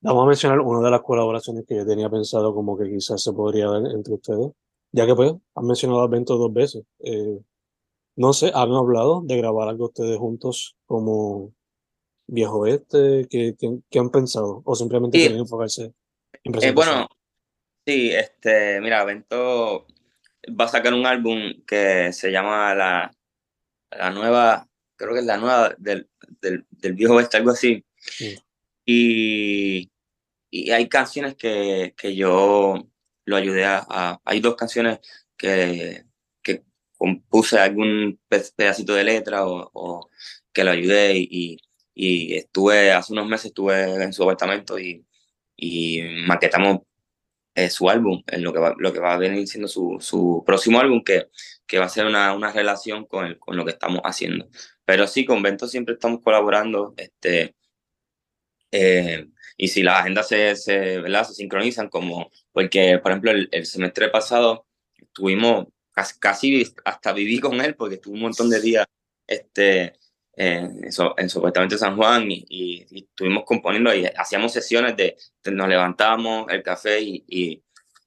vamos 0.00 0.24
a 0.24 0.26
mencionar 0.26 0.60
una 0.60 0.84
de 0.84 0.90
las 0.90 1.02
colaboraciones 1.02 1.64
que 1.66 1.76
yo 1.76 1.86
tenía 1.86 2.08
pensado 2.08 2.54
como 2.54 2.76
que 2.78 2.88
quizás 2.88 3.22
se 3.22 3.32
podría 3.32 3.68
ver 3.70 3.92
entre 3.92 4.14
ustedes, 4.14 4.52
ya 4.92 5.06
que 5.06 5.14
pues 5.14 5.32
han 5.54 5.66
mencionado 5.66 6.00
a 6.00 6.08
Bento 6.08 6.36
dos 6.36 6.52
veces. 6.52 6.84
Eh, 7.00 7.40
no 8.16 8.32
sé, 8.32 8.50
¿han 8.54 8.72
hablado 8.72 9.22
de 9.22 9.36
grabar 9.36 9.68
algo 9.68 9.86
ustedes 9.86 10.18
juntos 10.18 10.76
como 10.86 11.52
Viejo 12.26 12.66
Este? 12.66 13.26
¿Qué, 13.28 13.56
qué, 13.90 13.98
han 13.98 14.10
pensado? 14.10 14.62
¿O 14.64 14.74
simplemente 14.74 15.18
quieren 15.18 15.38
enfocarse 15.38 15.92
en 16.44 16.62
eh, 16.62 16.72
Bueno, 16.72 17.08
sí, 17.86 18.10
este, 18.12 18.80
mira, 18.80 19.04
Bento 19.04 19.86
va 20.48 20.64
a 20.66 20.68
sacar 20.68 20.94
un 20.94 21.06
álbum 21.06 21.62
que 21.66 22.12
se 22.12 22.30
llama 22.30 22.74
La, 22.74 23.10
la 23.90 24.10
Nueva, 24.10 24.68
creo 24.96 25.14
que 25.14 25.20
es 25.20 25.26
la 25.26 25.36
nueva 25.38 25.74
del, 25.78 26.08
del, 26.40 26.66
del 26.70 26.94
viejo 26.94 27.14
oeste, 27.14 27.36
algo 27.36 27.50
así. 27.50 27.84
Y, 28.84 29.90
y, 30.50 30.70
hay 30.70 30.88
canciones 30.88 31.34
que, 31.36 31.94
que 31.96 32.14
yo 32.16 32.88
lo 33.24 33.36
ayudé 33.36 33.64
a, 33.66 34.20
Hay 34.24 34.40
dos 34.40 34.56
canciones 34.56 35.00
que, 35.36 36.04
que 36.42 36.64
compuse 36.96 37.58
algún 37.58 38.20
pedacito 38.28 38.94
de 38.94 39.04
letra 39.04 39.46
o, 39.46 39.70
o 39.74 40.10
que 40.52 40.64
lo 40.64 40.70
ayudé 40.70 41.16
y, 41.16 41.58
y, 41.94 42.36
estuve, 42.36 42.92
hace 42.92 43.12
unos 43.12 43.26
meses 43.26 43.46
estuve 43.46 44.02
en 44.02 44.12
su 44.12 44.22
apartamento 44.22 44.78
y, 44.78 45.04
y 45.56 46.02
maquetamos 46.26 46.80
eh, 47.56 47.70
su 47.70 47.88
álbum, 47.90 48.22
en 48.26 48.44
lo 48.44 48.52
que 48.52 48.60
va, 48.60 48.74
lo 48.78 48.92
que 48.92 49.00
va 49.00 49.14
a 49.14 49.18
venir 49.18 49.48
siendo 49.48 49.66
su, 49.66 49.96
su 49.98 50.44
próximo 50.46 50.78
álbum, 50.78 51.02
que, 51.02 51.28
que 51.66 51.78
va 51.78 51.86
a 51.86 51.88
ser 51.88 52.06
una, 52.06 52.34
una 52.34 52.52
relación 52.52 53.06
con, 53.06 53.26
el, 53.26 53.38
con 53.38 53.56
lo 53.56 53.64
que 53.64 53.72
estamos 53.72 54.02
haciendo. 54.04 54.48
Pero 54.84 55.06
sí, 55.06 55.24
con 55.24 55.42
Vento 55.42 55.66
siempre 55.66 55.94
estamos 55.94 56.20
colaborando, 56.22 56.94
este, 56.98 57.56
eh, 58.70 59.26
y 59.56 59.68
si 59.68 59.82
las 59.82 60.00
agendas 60.00 60.28
se, 60.28 60.54
se, 60.54 61.02
se 61.02 61.34
sincronizan, 61.34 61.88
como, 61.88 62.30
porque, 62.52 62.98
por 62.98 63.10
ejemplo, 63.10 63.30
el, 63.30 63.48
el 63.50 63.64
semestre 63.64 64.10
pasado 64.10 64.66
estuvimos 64.98 65.66
casi, 66.20 66.66
hasta 66.84 67.12
viví 67.14 67.40
con 67.40 67.60
él, 67.62 67.74
porque 67.74 67.94
estuve 67.94 68.14
un 68.14 68.20
montón 68.20 68.50
de 68.50 68.60
días 68.60 68.86
este, 69.26 69.94
en, 70.36 70.84
en 71.16 71.30
supuestamente 71.30 71.78
San 71.78 71.96
Juan 71.96 72.30
y, 72.30 72.44
y, 72.48 72.98
estuvimos 73.04 73.44
componiendo 73.44 73.94
y 73.94 74.04
hacíamos 74.04 74.52
sesiones 74.52 74.96
de, 74.96 75.16
nos 75.50 75.68
levantábamos 75.68 76.46
el 76.50 76.62
café 76.62 77.00
y, 77.00 77.24
y, 77.26 77.62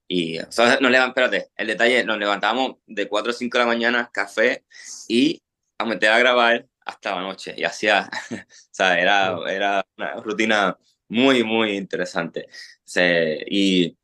y 0.08 0.40
o 0.40 0.52
sea, 0.52 0.78
nos 0.80 0.94
espérate, 0.94 1.50
el 1.58 1.68
detalle, 1.68 2.04
nos 2.04 2.20
levantábamos 2.20 2.78
de 2.86 3.08
4 3.08 3.32
o 3.32 3.34
5 3.34 3.58
de 3.58 3.64
la 3.64 3.68
mañana, 3.68 4.10
café 4.14 4.64
y 5.08 5.42
a 5.80 5.86
meter 5.86 6.12
a 6.12 6.20
grabar 6.20 6.68
hasta 6.86 7.16
la 7.16 7.22
noche 7.22 7.56
y 7.58 7.64
hacía, 7.64 8.10
o 8.32 8.38
sea, 8.72 9.00
era, 9.00 9.36
era 9.48 9.86
una 9.98 10.14
rutina 10.16 10.78
muy, 11.08 11.44
muy 11.44 11.72
interesante. 11.72 12.48
Se, 12.84 13.44
y, 13.48 13.98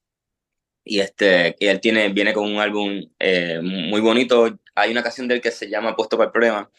y 0.84 1.00
este, 1.00 1.56
y 1.60 1.68
él 1.68 1.80
tiene, 1.80 2.10
viene 2.10 2.34
con 2.34 2.46
un 2.52 2.60
álbum 2.60 3.02
eh, 3.20 3.60
muy 3.62 4.02
bonito. 4.02 4.60
Hay 4.76 4.92
una 4.92 5.04
canción 5.04 5.28
de 5.28 5.36
él 5.36 5.42
que 5.42 5.52
se 5.52 5.70
llama 5.70 5.96
Puesto 5.96 6.18
para 6.18 6.28
el 6.28 6.32
Problema, 6.32 6.72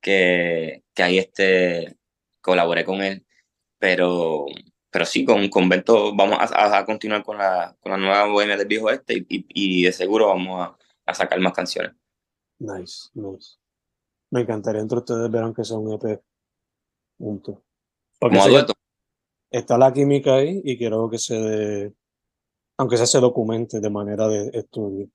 que, 0.00 0.84
que 0.94 1.02
ahí 1.02 1.18
este, 1.18 1.96
colaboré 2.40 2.84
con 2.84 3.02
él, 3.02 3.26
pero, 3.78 4.46
pero 4.90 5.04
sí, 5.04 5.24
con 5.24 5.48
Convento 5.48 6.14
vamos 6.14 6.38
a, 6.40 6.78
a, 6.78 6.84
continuar 6.84 7.22
con 7.24 7.38
la, 7.38 7.76
con 7.80 7.92
la 7.92 7.98
nueva 7.98 8.26
bohemia 8.26 8.56
del 8.56 8.66
viejo 8.66 8.90
este 8.90 9.18
y, 9.28 9.46
y, 9.48 9.84
de 9.84 9.92
seguro 9.92 10.28
vamos 10.28 10.60
a, 10.60 10.78
a, 11.06 11.14
sacar 11.14 11.38
más 11.40 11.52
canciones. 11.52 11.92
Nice, 12.58 13.08
nice. 13.14 13.56
Me 14.30 14.42
encantaría 14.42 14.80
entre 14.80 14.98
ustedes 14.98 15.30
ver 15.30 15.42
aunque 15.42 15.64
sea 15.64 15.78
un 15.78 15.92
EP 15.92 16.20
junto. 17.18 17.64
Como 18.18 18.40
está 19.50 19.76
la 19.76 19.92
química 19.92 20.36
ahí 20.36 20.60
y 20.64 20.78
quiero 20.78 21.10
que 21.10 21.18
se 21.18 21.34
de, 21.34 21.94
aunque 22.80 22.96
sea 22.96 23.06
se 23.06 23.18
documente 23.18 23.80
de 23.80 23.90
manera 23.90 24.28
de 24.28 24.50
estudio. 24.54 25.10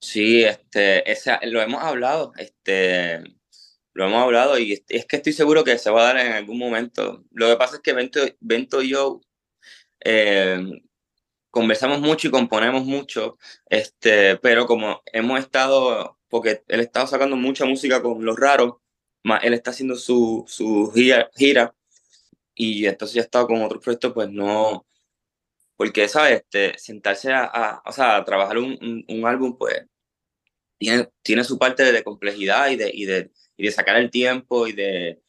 Sí, 0.00 0.44
este, 0.44 1.10
ese, 1.10 1.38
lo 1.46 1.60
hemos 1.60 1.82
hablado, 1.82 2.32
este, 2.36 3.22
lo 3.98 4.06
hemos 4.06 4.22
hablado 4.22 4.56
y 4.60 4.84
es 4.88 5.06
que 5.06 5.16
estoy 5.16 5.32
seguro 5.32 5.64
que 5.64 5.76
se 5.76 5.90
va 5.90 6.02
a 6.02 6.14
dar 6.14 6.24
en 6.24 6.32
algún 6.32 6.56
momento. 6.56 7.24
Lo 7.32 7.48
que 7.48 7.56
pasa 7.56 7.76
es 7.76 7.82
que 7.82 7.92
Bento, 7.92 8.20
Bento 8.38 8.80
y 8.80 8.90
yo 8.90 9.20
eh, 10.04 10.84
conversamos 11.50 12.00
mucho 12.00 12.28
y 12.28 12.30
componemos 12.30 12.84
mucho, 12.84 13.38
este, 13.66 14.36
pero 14.36 14.66
como 14.66 15.02
hemos 15.12 15.40
estado, 15.40 16.16
porque 16.28 16.62
él 16.68 16.78
estado 16.78 17.08
sacando 17.08 17.34
mucha 17.34 17.64
música 17.64 18.00
con 18.00 18.24
los 18.24 18.38
raros, 18.38 18.74
más 19.24 19.42
él 19.42 19.52
está 19.54 19.72
haciendo 19.72 19.96
su, 19.96 20.44
su 20.46 20.92
gira, 20.94 21.28
gira 21.34 21.74
y 22.54 22.86
entonces 22.86 23.16
ya 23.16 23.22
ha 23.22 23.24
estado 23.24 23.48
con 23.48 23.62
otros 23.62 23.82
proyectos, 23.82 24.12
pues 24.12 24.30
no, 24.30 24.86
porque, 25.76 26.06
¿sabes? 26.08 26.42
Este, 26.42 26.78
sentarse 26.78 27.32
a, 27.32 27.44
a, 27.46 27.82
o 27.84 27.92
sea, 27.92 28.18
a 28.18 28.24
trabajar 28.24 28.58
un, 28.58 28.78
un, 28.80 29.04
un, 29.08 29.26
álbum, 29.26 29.56
pues 29.58 29.86
tiene, 30.78 31.08
tiene 31.22 31.42
su 31.44 31.58
parte 31.58 31.90
de 31.92 32.04
complejidad 32.04 32.70
y 32.70 32.76
de, 32.76 32.90
y 32.94 33.06
de 33.06 33.32
y 33.58 33.66
de 33.66 33.72
sacar 33.72 33.96
el 33.96 34.10
tiempo 34.10 34.66
y 34.66 34.72
de... 34.72 35.20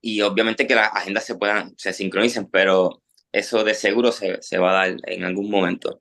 Y 0.00 0.20
obviamente 0.20 0.66
que 0.66 0.74
las 0.74 0.94
agendas 0.94 1.24
se 1.24 1.34
puedan, 1.34 1.74
se 1.76 1.92
sincronicen, 1.92 2.46
pero 2.46 3.02
eso 3.32 3.64
de 3.64 3.74
seguro 3.74 4.12
se, 4.12 4.40
se 4.40 4.58
va 4.58 4.70
a 4.70 4.88
dar 4.88 4.96
en 5.06 5.24
algún 5.24 5.50
momento. 5.50 6.00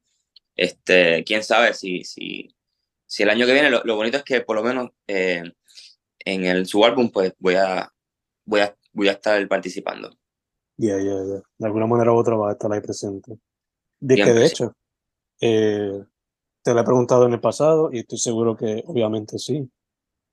Este, 0.56 1.24
quién 1.24 1.44
sabe 1.44 1.74
si, 1.74 2.04
si, 2.04 2.56
si 3.08 3.24
el 3.24 3.30
año 3.30 3.46
que 3.46 3.54
viene, 3.54 3.72
lo, 3.72 3.82
lo 3.84 3.96
bonito 3.96 4.18
es 4.18 4.24
que 4.24 4.42
por 4.42 4.58
lo 4.58 4.64
menos 4.64 4.90
eh, 5.08 5.44
en 6.20 6.46
el 6.46 6.68
su 6.68 6.86
álbum, 6.86 7.10
pues 7.10 7.34
voy 7.40 7.56
a, 7.56 7.92
voy 8.46 8.62
a, 8.62 8.76
voy 8.92 9.08
a 9.08 9.14
estar 9.14 9.48
participando. 9.48 10.16
Ya, 10.78 10.98
ya, 10.98 11.04
ya. 11.04 11.42
De 11.58 11.66
alguna 11.66 11.88
manera 11.88 12.12
u 12.12 12.18
otra 12.18 12.36
va 12.36 12.50
a 12.50 12.54
estar 12.54 12.72
ahí 12.72 12.82
presente. 12.82 13.40
De 14.00 14.16
que 14.16 14.34
de 14.34 14.46
hecho, 14.46 14.76
eh, 15.40 16.04
te 16.62 16.74
lo 16.74 16.80
he 16.80 16.84
preguntado 16.84 17.26
en 17.26 17.34
el 17.34 17.40
pasado 17.40 17.90
y 17.92 18.00
estoy 18.00 18.18
seguro 18.18 18.56
que 18.56 18.84
obviamente 18.86 19.40
sí 19.40 19.68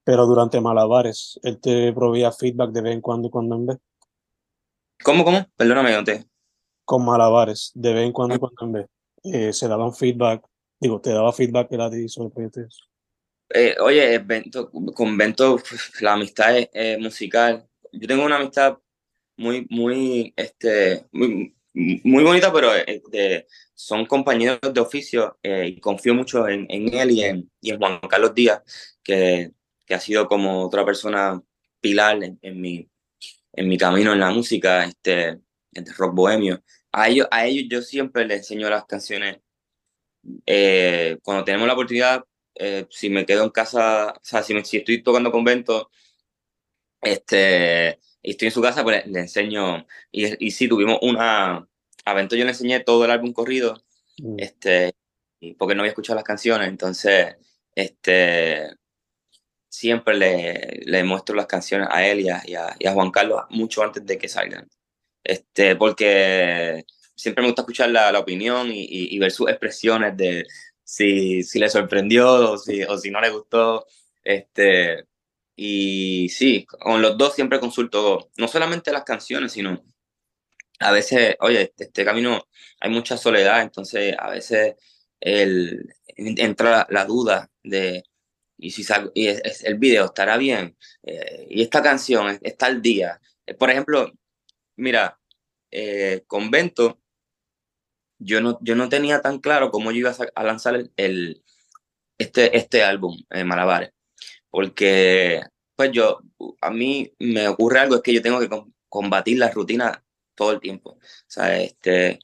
pero 0.04 0.26
durante 0.26 0.60
malabares, 0.60 1.38
él 1.42 1.60
te 1.60 1.92
proveía 1.92 2.32
feedback 2.32 2.70
de 2.70 2.82
vez 2.82 2.94
en 2.94 3.00
cuando 3.00 3.28
y 3.28 3.30
cuando 3.30 3.56
en 3.56 3.66
vez. 3.66 3.78
¿Cómo, 5.02 5.24
cómo? 5.24 5.46
Perdóname, 5.56 5.92
no 5.92 6.04
te. 6.04 6.24
Con 6.84 7.04
malabares, 7.04 7.70
de 7.74 7.92
vez 7.92 8.06
en 8.06 8.12
cuando 8.12 8.34
y 8.34 8.38
cuando 8.38 8.64
en 8.64 8.72
vez. 8.72 8.86
eh, 9.24 9.52
se 9.52 9.68
daban 9.68 9.94
feedback, 9.94 10.42
digo, 10.78 11.00
te 11.00 11.10
daba 11.10 11.32
feedback 11.32 11.72
el 11.72 11.80
a 11.80 11.90
ti 11.90 12.08
sobre 12.08 12.30
proyectos. 12.30 12.88
Eh, 13.52 13.74
oye, 13.80 14.18
Bento, 14.18 14.70
con 14.70 15.16
Bento 15.16 15.58
la 16.00 16.14
amistad 16.14 16.56
es, 16.72 16.98
musical. 16.98 17.66
Yo 17.92 18.06
tengo 18.06 18.24
una 18.24 18.36
amistad 18.36 18.78
muy, 19.36 19.66
muy, 19.70 20.32
este, 20.36 21.06
muy, 21.12 21.54
muy 21.72 22.24
bonita, 22.24 22.52
pero 22.52 22.74
este, 22.74 23.46
son 23.74 24.06
compañeros 24.06 24.58
de 24.72 24.80
oficio 24.80 25.38
eh, 25.42 25.66
y 25.68 25.80
confío 25.80 26.14
mucho 26.14 26.46
en, 26.48 26.66
en 26.68 26.94
él 26.94 27.10
y 27.10 27.22
en, 27.22 27.50
y 27.60 27.70
en, 27.70 27.78
Juan 27.78 28.00
Carlos 28.08 28.34
Díaz, 28.34 28.62
que, 29.02 29.52
que, 29.90 29.94
ha 29.96 30.00
sido 30.00 30.28
como 30.28 30.64
otra 30.64 30.84
persona 30.84 31.42
pilar 31.80 32.22
en, 32.22 32.38
en, 32.42 32.60
mi, 32.60 32.88
en 33.52 33.68
mi 33.68 33.76
camino 33.76 34.12
en 34.12 34.20
la 34.20 34.30
música, 34.30 34.84
este, 34.84 35.40
este 35.72 35.92
rock 35.94 36.14
bohemio. 36.14 36.62
A 36.92 37.08
ellos, 37.08 37.26
a 37.30 37.46
ellos 37.46 37.66
yo 37.68 37.82
siempre 37.82 38.24
les 38.26 38.38
enseño 38.38 38.70
las 38.70 38.84
canciones. 38.84 39.38
Eh, 40.46 41.18
cuando 41.22 41.44
tenemos 41.44 41.66
la 41.66 41.74
oportunidad, 41.74 42.24
eh, 42.54 42.86
si 42.90 43.10
me 43.10 43.26
quedo 43.26 43.44
en 43.44 43.50
casa, 43.50 44.12
o 44.12 44.20
sea, 44.22 44.42
si, 44.42 44.54
me, 44.54 44.64
si 44.64 44.78
estoy 44.78 45.02
tocando 45.02 45.32
convento, 45.32 45.90
este, 47.00 47.98
y 48.22 48.32
estoy 48.32 48.46
en 48.46 48.52
su 48.52 48.62
casa, 48.62 48.82
pues 48.82 49.06
le, 49.06 49.20
enseño. 49.20 49.86
Y, 50.12 50.46
y 50.46 50.50
sí, 50.50 50.68
tuvimos 50.68 50.98
una. 51.02 51.66
A 52.04 52.14
Bento 52.14 52.36
yo 52.36 52.44
le 52.44 52.50
enseñé 52.50 52.80
todo 52.80 53.04
el 53.04 53.10
álbum 53.10 53.32
corrido, 53.32 53.82
mm. 54.18 54.36
este, 54.38 54.94
porque 55.58 55.74
no 55.74 55.82
había 55.82 55.90
escuchado 55.90 56.16
las 56.16 56.24
canciones, 56.24 56.68
entonces, 56.68 57.36
este, 57.74 58.79
siempre 59.70 60.16
le, 60.16 60.82
le 60.84 61.04
muestro 61.04 61.34
las 61.36 61.46
canciones 61.46 61.88
a 61.90 62.06
él 62.06 62.20
y 62.20 62.28
a, 62.28 62.42
y 62.46 62.54
a, 62.54 62.92
Juan 62.92 63.10
Carlos 63.10 63.42
mucho 63.50 63.82
antes 63.82 64.04
de 64.04 64.18
que 64.18 64.28
salgan. 64.28 64.68
Este, 65.24 65.76
porque 65.76 66.84
siempre 67.14 67.42
me 67.42 67.48
gusta 67.48 67.62
escuchar 67.62 67.90
la, 67.90 68.12
la 68.12 68.18
opinión 68.18 68.70
y, 68.70 68.84
y, 68.88 69.18
ver 69.18 69.30
sus 69.30 69.48
expresiones 69.48 70.16
de, 70.16 70.46
si, 70.84 71.42
si 71.44 71.58
le 71.60 71.70
sorprendió 71.70 72.52
o 72.52 72.58
si, 72.58 72.82
o 72.82 72.98
si 72.98 73.10
no 73.10 73.20
le 73.20 73.30
gustó. 73.30 73.86
Este, 74.24 75.06
y 75.56 76.28
sí, 76.30 76.66
con 76.66 77.00
los 77.02 77.16
dos 77.18 77.34
siempre 77.34 77.60
consulto 77.60 78.30
no 78.38 78.48
solamente 78.48 78.92
las 78.92 79.04
canciones, 79.04 79.52
sino 79.52 79.82
a 80.80 80.92
veces, 80.92 81.36
oye, 81.40 81.62
este, 81.62 81.84
este 81.84 82.04
camino 82.04 82.46
hay 82.80 82.90
mucha 82.90 83.16
soledad, 83.16 83.62
entonces 83.62 84.16
a 84.18 84.30
veces 84.30 84.76
el, 85.20 85.94
entra 86.16 86.86
la, 86.90 87.04
duda 87.04 87.50
de, 87.62 88.04
y 88.60 88.70
si 88.70 88.84
y 89.14 89.28
el 89.28 89.78
video 89.78 90.06
estará 90.06 90.36
bien, 90.36 90.76
eh, 91.02 91.46
y 91.50 91.62
esta 91.62 91.82
canción 91.82 92.38
está 92.42 92.66
al 92.66 92.82
día. 92.82 93.20
Eh, 93.46 93.54
por 93.54 93.70
ejemplo, 93.70 94.12
mira, 94.76 95.18
eh, 95.70 96.24
Convento 96.26 97.00
yo 98.20 98.40
no, 98.40 98.58
yo 98.60 98.76
no 98.76 98.88
tenía 98.88 99.20
tan 99.22 99.38
claro 99.38 99.70
cómo 99.70 99.90
yo 99.90 99.98
iba 99.98 100.14
a, 100.34 100.44
lanzar 100.44 100.90
el, 100.96 101.42
este, 102.18 102.56
este 102.56 102.84
álbum, 102.84 103.16
eh, 103.30 103.44
Malabares, 103.44 103.92
porque 104.50 105.42
pues 105.74 105.90
yo, 105.92 106.20
a 106.60 106.70
mí 106.70 107.12
me 107.18 107.48
ocurre 107.48 107.80
algo, 107.80 107.96
es 107.96 108.02
que 108.02 108.12
yo 108.12 108.22
tengo 108.22 108.38
que 108.40 108.50
combatir 108.88 109.38
la 109.38 109.50
rutina 109.50 110.04
todo 110.34 110.52
el 110.52 110.60
tiempo, 110.60 110.98
este, 111.50 112.18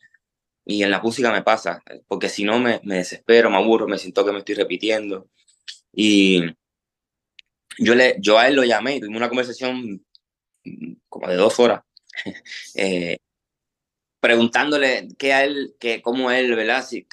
y 0.67 0.83
en 0.83 0.91
la 0.91 1.01
música 1.01 1.33
me 1.33 1.43
pasa, 1.43 1.83
porque 2.07 2.29
si 2.29 2.45
no 2.45 2.59
me, 2.59 2.81
me 2.85 2.97
desespero, 2.97 3.51
me 3.51 3.57
aburro, 3.57 3.89
me 3.89 3.99
siento 3.99 4.25
que 4.25 4.33
me 4.33 4.39
estoy 4.41 4.57
repitiendo, 4.57 5.31
y 5.99 6.43
yo, 7.79 7.95
le, 7.95 8.17
yo 8.21 8.39
a 8.39 8.47
él 8.49 8.55
lo 8.55 8.65
llamé 8.65 8.97
y 8.97 9.01
tuvimos 9.01 9.17
una 9.17 9.31
conversación 9.31 10.05
como 11.09 11.29
de 11.29 11.37
dos 11.37 11.59
horas, 11.59 11.83
eh, 12.75 13.17
preguntándole 14.21 15.09
qué 15.19 15.33
a 15.33 15.45
él, 15.45 15.75
que, 15.81 16.03
cómo 16.03 16.31
él, 16.31 16.55
¿verdad? 16.55 16.85
Si, 16.87 17.09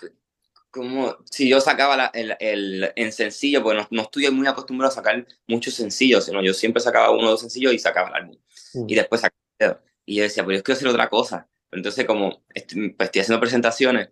como, 0.69 1.15
si 1.29 1.47
yo 1.47 1.61
sacaba 1.61 2.11
el, 2.13 2.35
el, 2.41 2.91
en 2.95 3.11
sencillo, 3.13 3.63
porque 3.63 3.79
no, 3.79 3.87
no, 3.89 4.01
estoy 4.01 4.29
muy 4.31 4.47
acostumbrado 4.47 4.91
a 4.91 4.95
sacar 4.95 5.25
muchos 5.47 5.75
sencillos, 5.75 6.25
sino 6.25 6.43
yo 6.43 6.53
siempre 6.53 6.81
sacaba 6.81 7.11
uno 7.11 7.27
o 7.27 7.31
dos 7.31 7.41
sencillos 7.41 7.73
y 7.73 7.79
sacaba 7.79 8.09
el 8.09 8.15
álbum. 8.15 8.37
Mm. 8.73 8.85
Y 8.89 8.95
después 8.95 9.21
sacaba 9.21 9.81
Y 10.05 10.17
yo 10.17 10.23
decía, 10.23 10.43
pero 10.43 10.57
yo 10.57 10.63
quiero 10.63 10.75
hacer 10.75 10.87
otra 10.89 11.09
cosa. 11.09 11.47
Entonces, 11.71 12.05
como 12.05 12.43
estoy, 12.53 12.89
pues, 12.89 13.07
estoy 13.07 13.21
haciendo 13.21 13.39
presentaciones, 13.39 14.09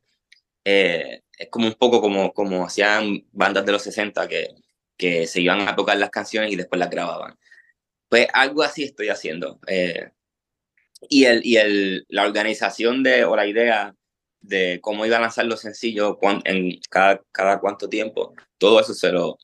eh, 0.64 1.24
es 1.38 1.50
como 1.50 1.68
un 1.68 1.74
poco 1.74 2.02
como, 2.02 2.34
como 2.34 2.66
hacían 2.66 3.26
bandas 3.32 3.66
de 3.66 3.72
los 3.72 3.82
60 3.82 4.28
que, 4.28 4.56
que 5.02 5.26
se 5.26 5.42
iban 5.42 5.68
a 5.68 5.76
tocar 5.76 5.98
las 5.98 6.12
canciones 6.12 6.52
y 6.52 6.56
después 6.56 6.78
las 6.78 6.92
grababan. 6.92 7.36
Pues 8.08 8.28
algo 8.34 8.62
así 8.62 8.84
estoy 8.84 9.10
haciendo. 9.10 9.60
Eh, 9.66 10.12
y, 11.10 11.24
el, 11.26 11.44
y 11.44 11.58
el, 11.58 12.06
la 12.08 12.24
organización 12.24 13.02
de, 13.02 13.26
o 13.26 13.36
la 13.36 13.48
idea 13.48 13.96
de 14.42 14.80
cómo 14.80 15.08
iba 15.08 15.18
a 15.18 15.22
lanzar 15.22 15.46
los 15.46 15.62
sencillos 15.62 16.18
en 16.46 16.80
cada, 16.88 17.20
cada 17.32 17.60
cuánto 17.60 17.90
tiempo, 17.90 18.36
todo 18.60 18.80
eso 18.80 18.94
se 18.94 19.12
lo, 19.12 19.40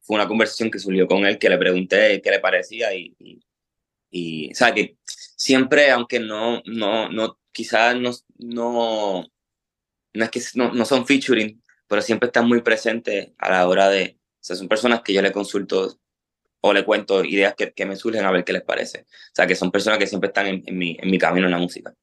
fue 0.00 0.16
una 0.16 0.26
conversación 0.26 0.72
que 0.72 0.80
surgió 0.80 1.06
con 1.06 1.24
él, 1.24 1.38
que 1.38 1.50
le 1.50 1.58
pregunté 1.58 2.20
qué 2.20 2.30
le 2.32 2.40
parecía 2.40 2.92
y, 2.92 3.14
y, 3.20 3.40
y 4.10 4.50
o 4.50 4.54
sea, 4.56 4.74
que 4.74 4.96
siempre, 5.04 5.92
aunque 5.92 6.18
no, 6.18 6.62
no, 6.66 7.08
no, 7.10 7.38
quizás 7.52 7.94
no, 7.94 8.10
no, 8.38 9.24
no 10.14 10.24
es 10.24 10.30
que 10.30 10.42
no, 10.54 10.72
no 10.72 10.84
son 10.84 11.06
featuring, 11.06 11.62
pero 11.86 12.02
siempre 12.02 12.26
están 12.26 12.48
muy 12.48 12.60
presentes 12.62 13.30
a 13.38 13.50
la 13.50 13.68
hora 13.68 13.88
de, 13.88 14.18
sea, 14.46 14.56
son 14.56 14.68
personas 14.68 15.02
que 15.02 15.12
yo 15.12 15.22
le 15.22 15.32
consulto 15.32 15.98
o 16.60 16.72
le 16.72 16.84
cuento 16.84 17.24
ideas 17.24 17.54
que, 17.54 17.72
que, 17.72 17.86
me 17.86 17.96
surgen 17.96 18.24
a 18.24 18.30
ver 18.30 18.44
qué 18.44 18.52
les 18.52 18.62
parece. 18.62 19.00
O 19.02 19.34
sea, 19.34 19.46
que 19.46 19.54
son 19.54 19.70
personas 19.70 19.98
que 19.98 20.06
siempre 20.06 20.28
están 20.28 20.46
en, 20.46 20.62
en, 20.66 20.78
mi, 20.78 20.96
en 21.00 21.10
mi 21.10 21.18
camino 21.18 21.46
en 21.46 21.52
la 21.52 21.58
música. 21.58 21.94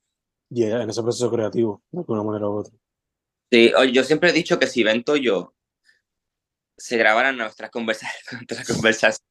Y 0.49 0.63
en 0.63 0.89
ese 0.89 1.01
proceso 1.01 1.31
creativo, 1.31 1.81
de 1.91 1.99
alguna 1.99 2.23
manera 2.23 2.47
u 2.47 2.59
otra. 2.59 2.73
Sí, 3.51 3.71
yo 3.91 4.03
siempre 4.03 4.29
he 4.29 4.33
dicho 4.33 4.59
que 4.59 4.67
si 4.67 4.83
Vento 4.83 5.15
y 5.15 5.23
yo 5.23 5.53
se 6.77 6.97
grabaran 6.97 7.37
nuestras 7.37 7.69
conversaciones, 7.71 8.23
nuestras 8.49 8.67
conversaciones 8.67 9.23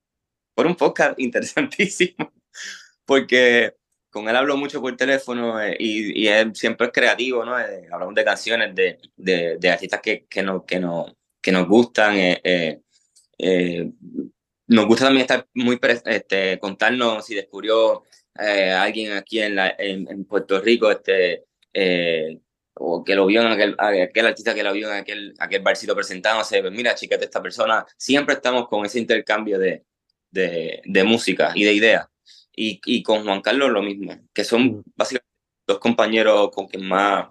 por 0.54 0.66
un 0.66 0.76
podcast 0.76 1.18
interesantísimo, 1.18 2.32
porque 3.04 3.74
con 4.10 4.28
él 4.28 4.36
hablo 4.36 4.56
mucho 4.56 4.80
por 4.80 4.94
teléfono 4.96 5.60
eh, 5.60 5.76
y, 5.78 6.24
y, 6.24 6.28
él 6.28 6.54
siempre 6.54 6.88
es 6.88 6.92
creativo, 6.92 7.44
¿no? 7.44 7.58
Eh, 7.58 7.88
hablamos 7.90 8.14
de 8.14 8.24
canciones, 8.24 8.74
de, 8.74 8.98
de, 9.16 9.56
de 9.58 9.70
artistas 9.70 10.00
que, 10.02 10.26
que, 10.26 10.42
no, 10.42 10.64
que, 10.66 10.78
no, 10.78 11.06
que 11.40 11.50
nos 11.50 11.66
gustan, 11.66 12.14
eh, 12.16 12.82
eh, 13.38 13.90
nos 14.66 14.86
gusta 14.86 15.06
también 15.06 15.22
estar 15.22 15.46
muy 15.54 15.78
este, 16.06 16.58
contarnos 16.58 17.26
si 17.26 17.34
descubrió 17.34 18.04
eh, 18.38 18.70
alguien 18.70 19.12
aquí 19.12 19.40
en, 19.40 19.56
la, 19.56 19.74
en, 19.78 20.24
Puerto 20.24 20.60
Rico 20.60 20.90
este 20.90 21.44
eh, 21.74 22.38
o 22.74 23.04
que 23.04 23.14
lo 23.14 23.26
vio 23.26 23.42
en 23.42 23.48
aquel, 23.48 23.76
aquel 23.78 24.26
artista 24.26 24.54
que 24.54 24.62
lo 24.62 24.72
vio 24.72 24.88
en 24.88 25.00
aquel, 25.00 25.34
aquel 25.38 25.62
barcito 25.62 25.94
presentándose, 25.94 26.60
pues 26.62 26.72
mira, 26.72 26.94
de 26.94 27.24
esta 27.24 27.42
persona, 27.42 27.84
siempre 27.98 28.34
estamos 28.34 28.66
con 28.68 28.86
ese 28.86 28.98
intercambio 28.98 29.58
de, 29.58 29.84
de, 30.30 30.80
de 30.84 31.04
música 31.04 31.52
y 31.54 31.64
de 31.64 31.72
ideas. 31.74 32.06
Y, 32.54 32.80
y, 32.84 33.02
con 33.02 33.24
Juan 33.24 33.40
Carlos 33.40 33.70
lo 33.70 33.82
mismo, 33.82 34.18
que 34.32 34.44
son 34.44 34.64
mm. 34.64 34.82
básicamente 34.94 35.28
dos 35.66 35.78
compañeros 35.78 36.50
con 36.50 36.66
quien 36.66 36.86
más 36.86 37.28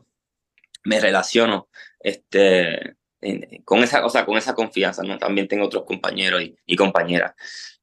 me 0.84 1.00
relaciono 1.00 1.70
este, 2.00 2.96
con 3.66 3.84
esa, 3.84 4.06
o 4.06 4.10
sea, 4.10 4.26
con 4.26 4.38
esa 4.38 4.56
confianza, 4.56 5.04
¿no? 5.04 5.18
También 5.18 5.48
tengo 5.48 5.66
otros 5.66 5.84
compañeros 5.86 6.42
y, 6.42 6.56
y 6.66 6.76
compañeras. 6.76 7.34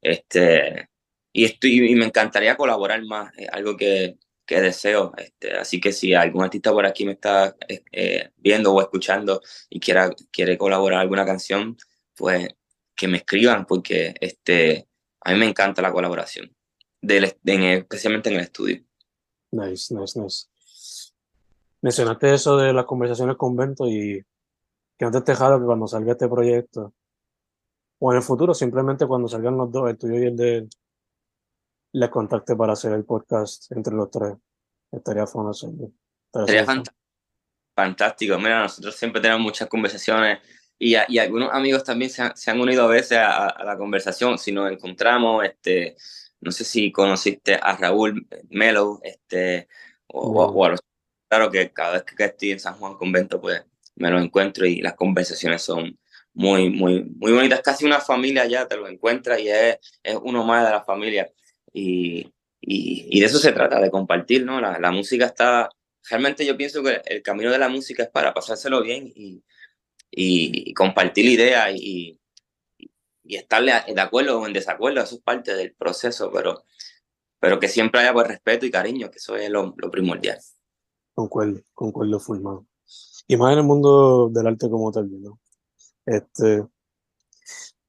Este, 0.01 0.89
y, 1.33 1.45
estoy, 1.45 1.93
y 1.93 1.95
me 1.95 2.07
encantaría 2.07 2.57
colaborar 2.57 3.05
más, 3.05 3.33
algo 3.53 3.77
que, 3.77 4.19
que 4.49 4.61
deseo. 4.61 5.13
Este, 5.17 5.55
así 5.55 5.81
que 5.81 5.93
si 5.93 6.15
algún 6.15 6.43
artista 6.43 6.73
por 6.73 6.87
aquí 6.87 7.05
me 7.05 7.13
está 7.13 7.55
eh, 7.69 8.31
viendo 8.37 8.73
o 8.73 8.81
escuchando 8.81 9.43
y 9.69 9.79
quiera, 9.79 10.11
quiere 10.33 10.57
colaborar 10.57 11.01
alguna 11.01 11.27
canción, 11.27 11.77
pues 12.17 12.49
que 12.97 13.07
me 13.07 13.19
escriban, 13.19 13.67
porque 13.67 14.15
este, 14.21 14.89
a 15.21 15.33
mí 15.33 15.39
me 15.39 15.47
encanta 15.47 15.83
la 15.83 15.93
colaboración, 15.93 16.53
del, 17.01 17.37
en, 17.45 17.63
especialmente 17.63 18.31
en 18.31 18.37
el 18.37 18.43
estudio. 18.43 18.83
Nice, 19.53 19.95
nice, 19.95 20.21
nice. 20.21 20.47
Mencionaste 21.81 22.35
eso 22.35 22.57
de 22.57 22.73
las 22.73 22.87
conversaciones 22.87 23.37
con 23.37 23.55
Bento 23.55 23.87
y 23.87 24.25
que 24.99 25.05
no 25.05 25.13
te 25.13 25.33
que 25.33 25.37
cuando 25.37 25.87
salga 25.87 26.13
este 26.13 26.29
proyecto, 26.29 26.93
o 28.01 28.13
en 28.13 28.17
el 28.17 28.23
futuro, 28.23 28.53
simplemente 28.53 29.07
cuando 29.07 29.29
salgan 29.29 29.57
los 29.57 29.71
dos, 29.71 29.89
el 29.89 29.97
tuyo 29.97 30.19
y 30.19 30.27
el 30.27 30.37
de 30.37 30.57
él, 30.57 30.69
les 31.93 32.11
contacte 32.11 32.57
para 32.57 32.73
hacer 32.73 32.93
el 32.93 33.05
podcast 33.05 33.71
entre 33.73 33.95
los 33.95 34.11
tres. 34.11 34.35
Estaría 34.91 35.27
fantástico. 35.27 35.93
Sería 36.47 36.67
fantástico. 37.75 38.39
Mira, 38.39 38.63
nosotros 38.63 38.97
siempre 38.97 39.21
tenemos 39.21 39.43
muchas 39.43 39.69
conversaciones 39.69 40.41
y, 40.79 40.95
y 41.09 41.19
algunos 41.19 41.53
amigos 41.53 41.85
también 41.85 42.11
se 42.11 42.23
han, 42.23 42.37
se 42.37 42.51
han 42.51 42.61
unido 42.61 42.85
a 42.85 42.89
veces 42.89 43.19
a, 43.19 43.65
la 43.65 43.77
conversación. 43.77 44.39
Si 44.39 44.53
nos 44.53 44.71
encontramos, 44.71 45.45
este, 45.45 45.97
no 46.41 46.51
sé 46.51 46.65
si 46.65 46.93
conociste 46.93 47.55
a 47.55 47.77
Raúl 47.77 48.27
Melo, 48.51 49.01
este, 49.03 49.69
o, 50.09 50.45
o 50.45 50.65
a 50.65 50.71
los 50.71 50.81
claro 51.29 51.51
que 51.51 51.73
cada 51.73 51.93
vez 51.93 52.05
que 52.05 52.25
estoy 52.25 52.53
en 52.53 52.61
San 52.61 52.75
Juan 52.75 52.97
Convento, 52.97 53.41
pues 53.41 53.65
me 53.99 54.11
lo 54.11 54.21
encuentro 54.21 54.67
y 54.67 54.81
las 54.81 54.95
conversaciones 54.95 55.63
son 55.63 55.99
muy, 56.35 56.71
muy, 56.71 57.05
muy 57.05 57.33
bonitas. 57.33 57.61
Casi 57.63 57.85
una 57.85 58.01
familia 58.01 58.47
ya 58.47 58.67
te 58.67 58.77
lo 58.77 58.89
encuentras 58.89 59.41
y 59.41 59.49
es, 59.49 59.79
es 60.03 60.17
uno 60.23 60.45
más 60.45 60.65
de 60.65 60.71
la 60.73 60.83
familia. 60.83 61.31
Y, 61.73 62.21
y, 62.61 63.07
y, 63.11 63.21
de 63.21 63.27
eso 63.27 63.39
se 63.39 63.53
trata, 63.53 63.81
de 63.81 63.91
compartir, 63.91 64.45
¿no? 64.45 64.61
La, 64.61 64.79
la 64.79 64.91
música 64.91 65.27
está 65.27 65.69
realmente 66.09 66.47
yo 66.47 66.57
pienso 66.57 66.83
que 66.83 67.01
el 67.07 67.23
camino 67.23 67.51
de 67.51 67.59
la 67.59 67.69
música 67.69 68.03
es 68.03 68.11
para 68.11 68.35
pasárselo 68.35 68.83
bien 68.83 69.13
y, 69.15 69.43
y, 70.11 70.73
compartir 70.75 71.27
ideas 71.27 71.71
y, 71.75 72.19
y 73.25 73.37
estarle 73.37 73.73
de 73.95 74.01
acuerdo 74.01 74.41
o 74.41 74.47
en 74.47 74.53
desacuerdo, 74.53 75.03
eso 75.03 75.17
es 75.17 75.23
parte 75.23 75.55
del 75.55 75.75
proceso, 75.75 76.31
pero, 76.33 76.65
pero 77.39 77.61
que 77.61 77.69
siempre 77.69 78.01
haya 78.01 78.13
pues, 78.13 78.29
respeto 78.29 78.67
y 78.67 78.71
cariño, 78.71 79.11
que 79.11 79.19
eso 79.19 79.37
es 79.37 79.51
lo, 79.51 79.75
lo 79.77 79.91
primordial. 79.91 80.39
Concuerdo, 81.15 81.61
concuerdo 81.75 82.21
formado. 82.21 82.67
Y 83.29 83.37
más 83.37 83.53
en 83.53 83.59
el 83.59 83.65
mundo 83.65 84.31
del 84.31 84.47
arte 84.47 84.71
como 84.71 84.91
tal, 84.91 85.09
¿no? 85.21 85.39
Este, 86.07 86.65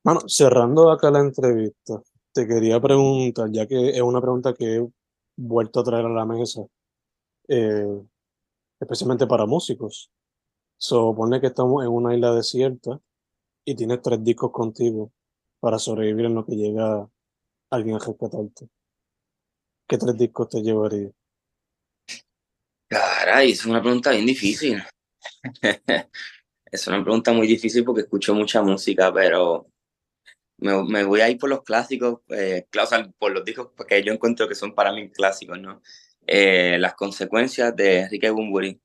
bueno, 0.04 0.22
cerrando 0.28 0.92
acá 0.92 1.10
la 1.10 1.20
entrevista, 1.20 2.02
te 2.34 2.46
quería 2.46 2.82
preguntar, 2.82 3.50
ya 3.52 3.66
que 3.66 3.92
es 3.92 4.02
una 4.02 4.20
pregunta 4.22 4.54
que 4.54 4.76
he 4.76 4.88
vuelto 5.38 5.80
a 5.80 5.84
traer 5.86 6.06
a 6.06 6.10
la 6.10 6.26
mesa, 6.26 6.62
eh, 7.48 8.02
especialmente 8.82 9.28
para 9.28 9.46
músicos. 9.46 10.12
Supone 10.78 11.40
que 11.40 11.48
estamos 11.48 11.84
en 11.84 11.90
una 11.90 12.14
isla 12.14 12.34
desierta 12.34 13.00
y 13.64 13.76
tienes 13.76 14.02
tres 14.02 14.22
discos 14.24 14.52
contigo 14.52 15.12
para 15.62 15.80
sobrevivir 15.80 16.26
en 16.26 16.36
lo 16.36 16.46
que 16.46 16.56
llega 16.56 17.10
alguien 17.70 17.96
a 17.96 18.00
rescatarte. 18.00 18.68
¿Qué 19.88 19.98
tres 19.98 20.18
discos 20.18 20.50
te 20.50 20.62
llevaría? 20.62 21.12
Caray, 22.88 23.52
es 23.52 23.66
una 23.66 23.82
pregunta 23.82 24.12
bien 24.12 24.26
difícil. 24.26 24.84
es 26.72 26.88
una 26.88 27.04
pregunta 27.04 27.32
muy 27.34 27.48
difícil 27.48 27.84
porque 27.84 28.02
escucho 28.02 28.34
mucha 28.34 28.62
música, 28.62 29.14
pero 29.14 29.68
me, 30.58 30.84
me 30.84 31.04
voy 31.04 31.22
a 31.22 31.30
ir 31.30 31.38
por 31.38 31.50
los 31.50 31.64
clásicos, 31.64 32.22
eh, 32.30 32.68
por 33.18 33.32
los 33.32 33.46
discos 33.46 33.72
que 33.88 34.04
yo 34.04 34.14
encuentro 34.14 34.48
que 34.48 34.56
son 34.56 34.74
para 34.74 34.92
mí 34.92 35.10
clásicos, 35.10 35.60
¿no? 35.60 35.82
Eh, 36.28 36.78
las 36.80 36.94
consecuencias 36.94 37.76
de 37.76 38.02
Enrique 38.02 38.30
Bunbury. 38.30 38.80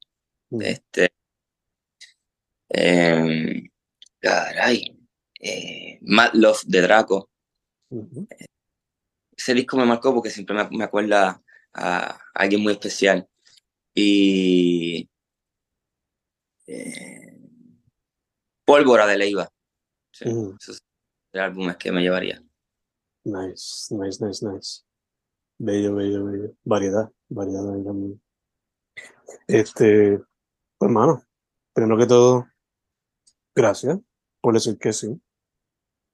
Mm. 0.51 0.63
Este, 0.63 1.13
eh, 2.71 3.71
caray, 4.21 4.99
eh, 5.41 5.99
Mad 6.03 6.31
Love 6.33 6.63
de 6.67 6.81
Draco. 6.81 7.31
Ese 9.37 9.55
disco 9.55 9.77
me 9.77 9.85
marcó 9.85 10.15
porque 10.15 10.31
siempre 10.31 10.57
me, 10.57 10.69
me 10.71 10.85
acuerda 10.85 11.43
a, 11.75 12.19
alguien 12.35 12.63
muy 12.63 12.73
especial. 12.73 13.29
Y 13.95 15.09
eh, 16.67 17.39
Pólvora 18.65 19.07
de 19.07 19.19
Leiva. 19.19 19.49
Sí, 20.13 20.25
Esos 20.61 20.79
son 21.33 21.41
álbumes 21.41 21.77
que 21.77 21.93
me 21.93 22.03
llevaría. 22.03 22.43
Nice, 23.25 23.95
nice, 23.95 24.25
nice, 24.25 24.47
nice. 24.47 24.83
Bello, 25.59 25.95
bello, 25.95 26.25
bello. 26.25 26.55
Variedad, 26.65 27.11
variedad 27.29 27.65
también. 27.85 28.21
Este, 29.47 30.19
pues 30.79 30.89
hermano, 30.89 31.23
primero 31.73 31.99
que 31.99 32.07
todo, 32.07 32.47
gracias 33.55 33.99
por 34.41 34.55
decir 34.55 34.79
que 34.79 34.93
sí. 34.93 35.21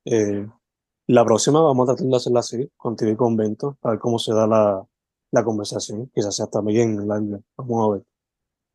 Eh, 0.04 0.46
la 1.08 1.24
próxima 1.24 1.60
vamos 1.60 1.88
a 1.88 1.94
tratar 1.94 2.10
de 2.10 2.16
hacerla 2.16 2.40
así, 2.40 2.70
contigo 2.76 3.10
y 3.10 3.16
con 3.16 3.36
Bento, 3.36 3.76
a 3.82 3.90
ver 3.90 3.98
cómo 3.98 4.18
se 4.18 4.32
da 4.32 4.46
la, 4.46 4.86
la 5.32 5.44
conversación. 5.44 6.10
Quizás 6.14 6.36
sea 6.36 6.46
también 6.46 7.08
larga. 7.08 7.40
Vamos 7.56 7.84
a 7.84 7.92
ver. 7.94 8.09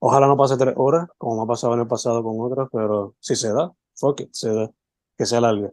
Ojalá 0.08 0.28
no 0.28 0.38
pase 0.38 0.56
tres 0.56 0.76
horas, 0.78 1.08
como 1.18 1.38
me 1.38 1.42
ha 1.42 1.48
pasado 1.48 1.74
en 1.74 1.80
el 1.80 1.88
pasado 1.88 2.22
con 2.22 2.40
otras, 2.40 2.70
pero 2.72 3.16
si 3.20 3.36
se 3.36 3.52
da, 3.52 3.74
fuck 3.96 4.22
it, 4.22 4.30
se 4.34 4.54
da, 4.54 4.72
que 5.18 5.26
sea 5.26 5.42
larga. 5.42 5.72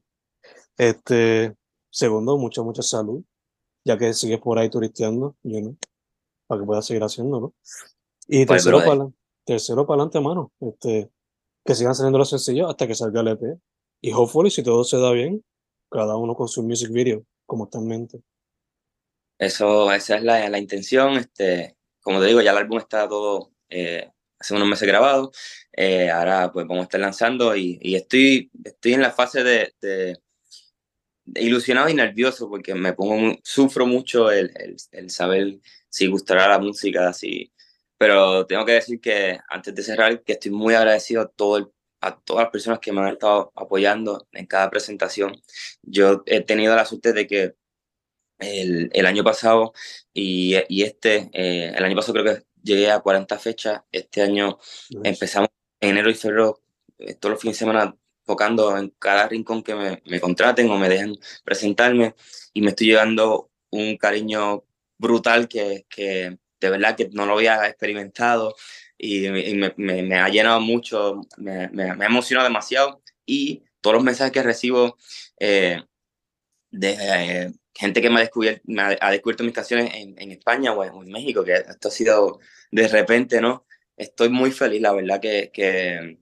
Este, 0.78 1.54
segundo, 1.90 2.38
mucha, 2.38 2.62
mucha 2.62 2.80
salud, 2.80 3.22
ya 3.84 3.98
que 3.98 4.14
sigues 4.14 4.40
por 4.40 4.58
ahí 4.58 4.70
turisteando, 4.70 5.36
you 5.42 5.60
know, 5.60 5.76
para 6.46 6.62
que 6.62 6.66
puedas 6.66 6.86
seguir 6.86 7.02
haciéndolo. 7.02 7.52
Y 8.26 8.46
tercero, 8.46 8.78
para, 8.78 9.10
tercero 9.44 9.86
para 9.86 10.04
adelante, 10.04 10.20
mano, 10.20 10.50
este, 10.60 11.10
que 11.62 11.74
sigan 11.74 11.94
saliendo 11.94 12.18
los 12.18 12.30
sencillos 12.30 12.70
hasta 12.70 12.86
que 12.86 12.94
salga 12.94 13.20
el 13.20 13.28
EP. 13.28 13.58
Y 14.00 14.14
hopefully, 14.14 14.50
si 14.50 14.62
todo 14.62 14.82
se 14.82 14.96
da 14.96 15.10
bien, 15.10 15.44
cada 15.90 16.16
uno 16.16 16.34
con 16.34 16.48
su 16.48 16.62
music 16.62 16.90
video, 16.90 17.22
como 17.44 17.64
está 17.64 17.80
en 17.80 17.86
mente. 17.86 18.22
Eso, 19.36 19.92
esa 19.92 20.16
es 20.16 20.22
la, 20.22 20.48
la 20.48 20.58
intención. 20.58 21.18
Este, 21.18 21.76
como 22.00 22.18
te 22.18 22.28
digo, 22.28 22.40
ya 22.40 22.52
el 22.52 22.56
álbum 22.56 22.78
está 22.78 23.06
todo 23.06 23.50
eh, 23.68 24.10
hace 24.42 24.54
unos 24.54 24.68
meses 24.68 24.88
grabado. 24.88 25.32
Eh, 25.72 26.10
ahora 26.10 26.52
pues 26.52 26.66
vamos 26.66 26.82
a 26.82 26.84
estar 26.84 27.00
lanzando 27.00 27.56
y, 27.56 27.78
y, 27.80 27.94
estoy, 27.96 28.50
estoy 28.64 28.94
en 28.94 29.02
la 29.02 29.10
fase 29.12 29.42
de, 29.42 29.72
de, 29.80 30.18
ilusionado 31.36 31.88
y 31.88 31.94
nervioso 31.94 32.48
porque 32.48 32.74
me 32.74 32.92
pongo, 32.92 33.38
sufro 33.42 33.86
mucho 33.86 34.30
el, 34.30 34.52
el, 34.56 34.76
el, 34.92 35.10
saber 35.10 35.60
si 35.88 36.08
gustará 36.08 36.48
la 36.48 36.58
música, 36.58 37.12
si, 37.12 37.52
pero 37.98 38.46
tengo 38.46 38.64
que 38.66 38.72
decir 38.72 39.00
que 39.00 39.38
antes 39.48 39.74
de 39.74 39.82
cerrar, 39.82 40.22
que 40.22 40.32
estoy 40.34 40.50
muy 40.50 40.74
agradecido 40.74 41.22
a 41.22 41.28
todo 41.28 41.58
el 41.58 41.66
a 42.02 42.18
todas 42.18 42.44
las 42.44 42.50
personas 42.52 42.80
que 42.80 42.92
me 42.92 43.00
han 43.00 43.12
estado 43.12 43.52
apoyando 43.54 44.26
en 44.32 44.46
cada 44.46 44.68
presentación. 44.70 45.40
Yo 45.82 46.24
he 46.26 46.40
tenido 46.40 46.74
la 46.74 46.84
suerte 46.84 47.12
de 47.12 47.28
que 47.28 47.54
el, 48.40 48.90
el 48.92 49.06
año 49.06 49.24
pasado 49.24 49.72
y, 50.12 50.56
y 50.68 50.82
este, 50.82 51.30
eh, 51.32 51.72
el 51.76 51.84
año 51.84 51.96
pasado 51.96 52.14
creo 52.14 52.34
que 52.34 52.42
llegué 52.62 52.90
a 52.90 53.00
40 53.00 53.38
fechas, 53.38 53.82
este 53.92 54.22
año 54.22 54.58
empezamos 55.02 55.50
en 55.80 55.90
enero 55.90 56.10
y 56.10 56.14
febrero, 56.14 56.60
eh, 56.98 57.14
todos 57.14 57.32
los 57.32 57.40
fines 57.40 57.56
de 57.56 57.60
semana 57.60 57.96
tocando 58.24 58.76
en 58.76 58.90
cada 58.98 59.28
rincón 59.28 59.62
que 59.62 59.74
me, 59.74 60.02
me 60.06 60.20
contraten 60.20 60.70
o 60.70 60.78
me 60.78 60.88
dejen 60.88 61.18
presentarme 61.44 62.14
y 62.52 62.62
me 62.62 62.70
estoy 62.70 62.88
llevando 62.88 63.50
un 63.70 63.96
cariño 63.96 64.64
brutal 64.98 65.48
que, 65.48 65.86
que 65.88 66.38
de 66.60 66.70
verdad 66.70 66.96
que 66.96 67.08
no 67.12 67.26
lo 67.26 67.34
había 67.34 67.66
experimentado 67.66 68.54
y, 68.96 69.28
me, 69.28 69.74
me, 69.76 70.18
ha 70.20 70.28
llenado 70.28 70.60
mucho, 70.60 71.22
me, 71.36 71.68
me, 71.70 71.90
ha 71.90 72.06
emocionado 72.06 72.46
demasiado 72.46 73.02
y 73.26 73.64
todos 73.80 73.94
los 73.94 74.04
mensajes 74.04 74.32
que 74.32 74.42
recibo 74.44 74.96
eh, 75.40 75.82
de 76.70 76.96
eh, 77.00 77.52
gente 77.74 78.02
que 78.02 78.10
me 78.10 78.16
ha, 78.16 78.20
descubierto, 78.20 78.62
me 78.66 78.82
ha, 79.00 79.10
descubierto 79.10 79.44
mis 79.44 79.54
canciones 79.54 79.94
en, 79.94 80.20
en 80.20 80.32
España 80.32 80.72
o 80.72 80.84
en, 80.84 81.10
México, 81.10 81.44
que 81.44 81.54
esto 81.54 81.88
ha 81.88 81.90
sido 81.90 82.40
de 82.70 82.88
repente, 82.88 83.40
¿no? 83.40 83.66
Estoy 83.96 84.28
muy 84.28 84.50
feliz, 84.50 84.80
la 84.80 84.92
verdad, 84.92 85.20
que, 85.20 85.50
que, 85.52 86.18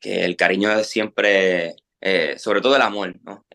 que 0.00 0.24
el 0.24 0.36
cariño 0.36 0.82
siempre, 0.84 1.76
eh, 2.00 2.38
sobre 2.38 2.60
todo 2.60 2.76
el 2.76 2.82
amor, 2.82 3.14
¿no? 3.22 3.46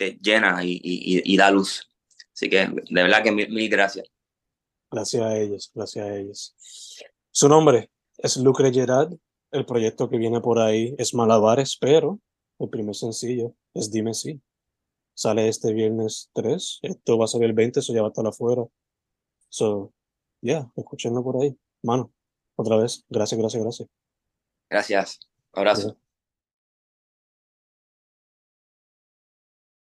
te 0.00 0.18
llena 0.22 0.64
y, 0.64 0.80
y, 0.82 1.34
y, 1.34 1.36
da 1.36 1.50
luz. 1.50 1.86
Así 2.32 2.48
que 2.48 2.66
de 2.66 3.02
verdad 3.02 3.22
que 3.22 3.32
mil, 3.32 3.50
mil 3.50 3.68
gracias. 3.68 4.06
Gracias 4.90 5.22
a 5.22 5.36
ellos, 5.36 5.70
gracias 5.74 6.06
a 6.06 6.16
ellos. 6.16 6.56
Su 7.30 7.48
nombre 7.50 7.90
es 8.16 8.38
Lucre 8.38 8.72
Gerard. 8.72 9.12
El 9.52 9.66
proyecto 9.66 10.08
que 10.08 10.16
viene 10.16 10.40
por 10.40 10.58
ahí 10.58 10.94
es 10.96 11.12
Malabares, 11.12 11.76
pero 11.78 12.18
el 12.58 12.70
primer 12.70 12.94
sencillo 12.94 13.54
es 13.74 13.90
Dime 13.90 14.14
Si. 14.14 14.40
Sale 15.14 15.48
este 15.48 15.72
viernes 15.72 16.30
3. 16.34 16.80
Esto 16.82 17.18
va 17.18 17.24
a 17.24 17.28
salir 17.28 17.46
el 17.46 17.52
20, 17.54 17.80
eso 17.80 17.92
ya 17.92 18.02
va 18.02 18.08
a 18.08 18.10
estar 18.10 18.26
afuera. 18.26 18.64
So, 19.48 19.92
ya, 20.40 20.52
yeah, 20.52 20.72
escuchenlo 20.76 21.22
por 21.22 21.42
ahí. 21.42 21.56
Mano, 21.82 22.12
otra 22.56 22.76
vez, 22.76 23.04
gracias, 23.08 23.38
gracias, 23.38 23.62
gracias. 23.62 23.88
Gracias. 24.70 25.20
Abrazo. 25.52 25.96